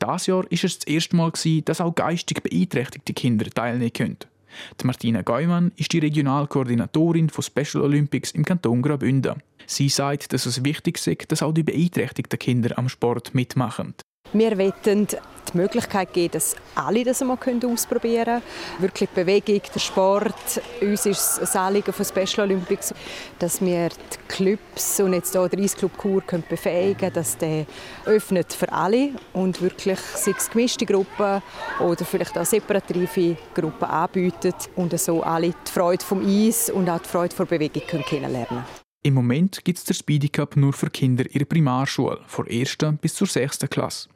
Das 0.00 0.26
Jahr 0.26 0.44
ist 0.50 0.64
es 0.64 0.80
das 0.80 0.88
erste 0.88 1.14
Mal, 1.14 1.30
dass 1.64 1.80
auch 1.80 1.94
geistig 1.94 2.42
beeinträchtigte 2.42 3.14
Kinder 3.14 3.48
teilnehmen 3.48 3.92
können. 3.92 4.16
Die 4.80 4.86
Martina 4.88 5.22
Geumann 5.22 5.70
ist 5.76 5.92
die 5.92 6.00
Regionalkoordinatorin 6.00 7.30
von 7.30 7.44
Special 7.44 7.84
Olympics 7.84 8.32
im 8.32 8.44
Kanton 8.44 8.82
Graubünden. 8.82 9.40
Sie 9.66 9.88
sagt, 9.88 10.32
dass 10.32 10.46
es 10.46 10.64
wichtig 10.64 10.98
ist, 11.06 11.30
dass 11.30 11.44
auch 11.44 11.54
die 11.54 11.62
beeinträchtigten 11.62 12.40
Kinder 12.40 12.76
am 12.76 12.88
Sport 12.88 13.36
mitmachen. 13.36 13.94
Wir 14.38 14.58
wollen 14.58 14.74
die 14.84 15.56
Möglichkeit 15.56 16.12
geben, 16.12 16.32
dass 16.32 16.56
alle 16.74 17.04
das 17.04 17.22
einmal 17.22 17.38
ausprobieren 17.64 18.24
können. 18.24 18.42
Wirklich 18.80 19.08
die 19.08 19.14
Bewegung, 19.14 19.62
der 19.74 19.80
Sport. 19.80 20.60
Uns 20.82 21.06
ist 21.06 21.38
es 21.40 21.56
ein 21.56 21.62
Anliegen 21.62 21.92
von 21.92 22.04
Special 22.04 22.46
Olympics, 22.46 22.92
dass 23.38 23.62
wir 23.62 23.88
die 23.88 24.18
Clubs 24.28 25.00
und 25.00 25.14
jetzt 25.14 25.32
hier 25.32 25.48
der 25.48 25.58
Eisclub 25.58 25.92
Chur 26.00 26.22
befähigen 26.50 26.98
können, 26.98 27.14
dass 27.14 27.38
der 27.38 27.64
öffnet 28.04 28.52
für 28.52 28.70
alle 28.70 29.12
und 29.32 29.62
wirklich 29.62 29.98
sei 29.98 30.34
es 30.36 30.50
gemischte 30.50 30.84
Gruppen 30.84 31.40
oder 31.80 32.04
vielleicht 32.04 32.36
auch 32.36 32.44
separative 32.44 33.38
Gruppen 33.54 33.84
anbietet 33.84 34.68
und 34.76 34.98
so 35.00 35.22
alle 35.22 35.48
die 35.48 35.72
Freude 35.72 36.04
vom 36.04 36.26
Eis 36.26 36.68
und 36.68 36.90
auch 36.90 37.00
die 37.00 37.08
Freude 37.08 37.34
vor 37.34 37.46
Bewegung 37.46 37.82
kennenlernen 37.86 38.46
können. 38.48 38.64
Im 39.02 39.14
Moment 39.14 39.64
gibt 39.64 39.78
es 39.78 39.84
den 39.84 39.94
Speedy 39.94 40.28
Cup 40.28 40.56
nur 40.56 40.72
für 40.72 40.90
Kinder 40.90 41.24
in 41.24 41.38
der 41.38 41.46
Primarschule, 41.46 42.18
von 42.26 42.46
1. 42.48 42.76
bis 43.00 43.14
zur 43.14 43.28
6. 43.28 43.60
Klasse. 43.70 44.08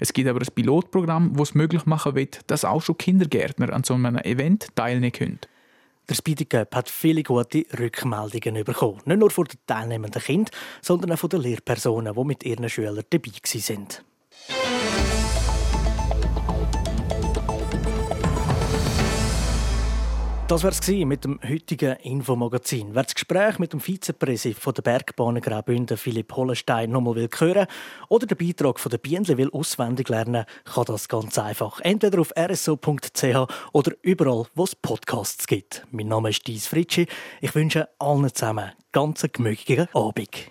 Es 0.00 0.12
gibt 0.12 0.28
aber 0.28 0.40
ein 0.40 0.54
Pilotprogramm, 0.54 1.34
das 1.36 1.50
es 1.50 1.54
möglich 1.54 1.86
machen 1.86 2.14
wird, 2.14 2.40
dass 2.48 2.64
auch 2.64 2.82
schon 2.82 2.98
Kindergärtner 2.98 3.72
an 3.72 3.84
so 3.84 3.94
einem 3.94 4.18
Event 4.18 4.68
teilnehmen 4.74 5.12
können. 5.12 5.40
Der 6.08 6.14
Speedy 6.14 6.44
Cup 6.44 6.74
hat 6.74 6.90
viele 6.90 7.22
gute 7.22 7.64
Rückmeldungen 7.78 8.64
bekommen. 8.64 9.00
Nicht 9.06 9.18
nur 9.18 9.30
von 9.30 9.46
den 9.46 9.58
teilnehmenden 9.66 10.20
Kindern, 10.20 10.54
sondern 10.82 11.12
auch 11.12 11.18
von 11.18 11.30
den 11.30 11.40
Lehrpersonen, 11.40 12.14
die 12.14 12.24
mit 12.24 12.44
ihren 12.44 12.68
Schülern 12.68 13.02
dabei 13.08 13.30
waren. 13.30 15.13
Das 20.46 20.62
war 20.62 20.72
es 20.72 20.86
mit 20.86 21.24
dem 21.24 21.40
heutigen 21.42 21.96
Infomagazin. 22.02 22.90
Wer 22.92 23.04
das 23.04 23.14
Gespräch 23.14 23.58
mit 23.58 23.72
dem 23.72 23.80
Vizepräsident 23.80 24.76
der 24.76 24.82
Bergbahnen 24.82 25.40
Graubünden, 25.40 25.96
Philipp 25.96 26.36
Hollenstein, 26.36 26.90
nochmal 26.90 27.14
will 27.14 27.30
hören 27.38 27.66
oder 28.10 28.26
den 28.26 28.36
Beitrag 28.36 28.78
von 28.78 28.90
der 28.90 28.98
Bienle 28.98 29.38
will 29.38 29.48
auswendig 29.50 30.10
lernen, 30.10 30.44
kann 30.66 30.84
das 30.84 31.08
ganz 31.08 31.38
einfach. 31.38 31.80
Entweder 31.80 32.20
auf 32.20 32.30
rso.ch 32.36 33.48
oder 33.72 33.92
überall, 34.02 34.44
wo 34.54 34.64
es 34.64 34.76
Podcasts 34.76 35.46
gibt. 35.46 35.86
Mein 35.90 36.08
Name 36.08 36.28
ist 36.28 36.46
Dies 36.46 36.66
Fritschi. 36.66 37.06
Ich 37.40 37.54
wünsche 37.54 37.88
allen 37.98 38.32
zusammen 38.34 38.72
ganz 38.92 39.26
gemütlichen 39.32 39.88
Abend. 39.94 40.50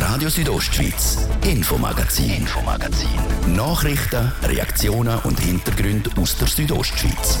Radio 0.00 0.28
Südostschweiz, 0.28 1.28
Infomagazin, 1.44 2.30
Infomagazin. 2.30 3.54
Nachrichten, 3.54 4.32
Reaktionen 4.42 5.20
und 5.20 5.38
Hintergründe 5.38 6.10
aus 6.20 6.36
der 6.36 6.48
Südostschweiz. 6.48 7.38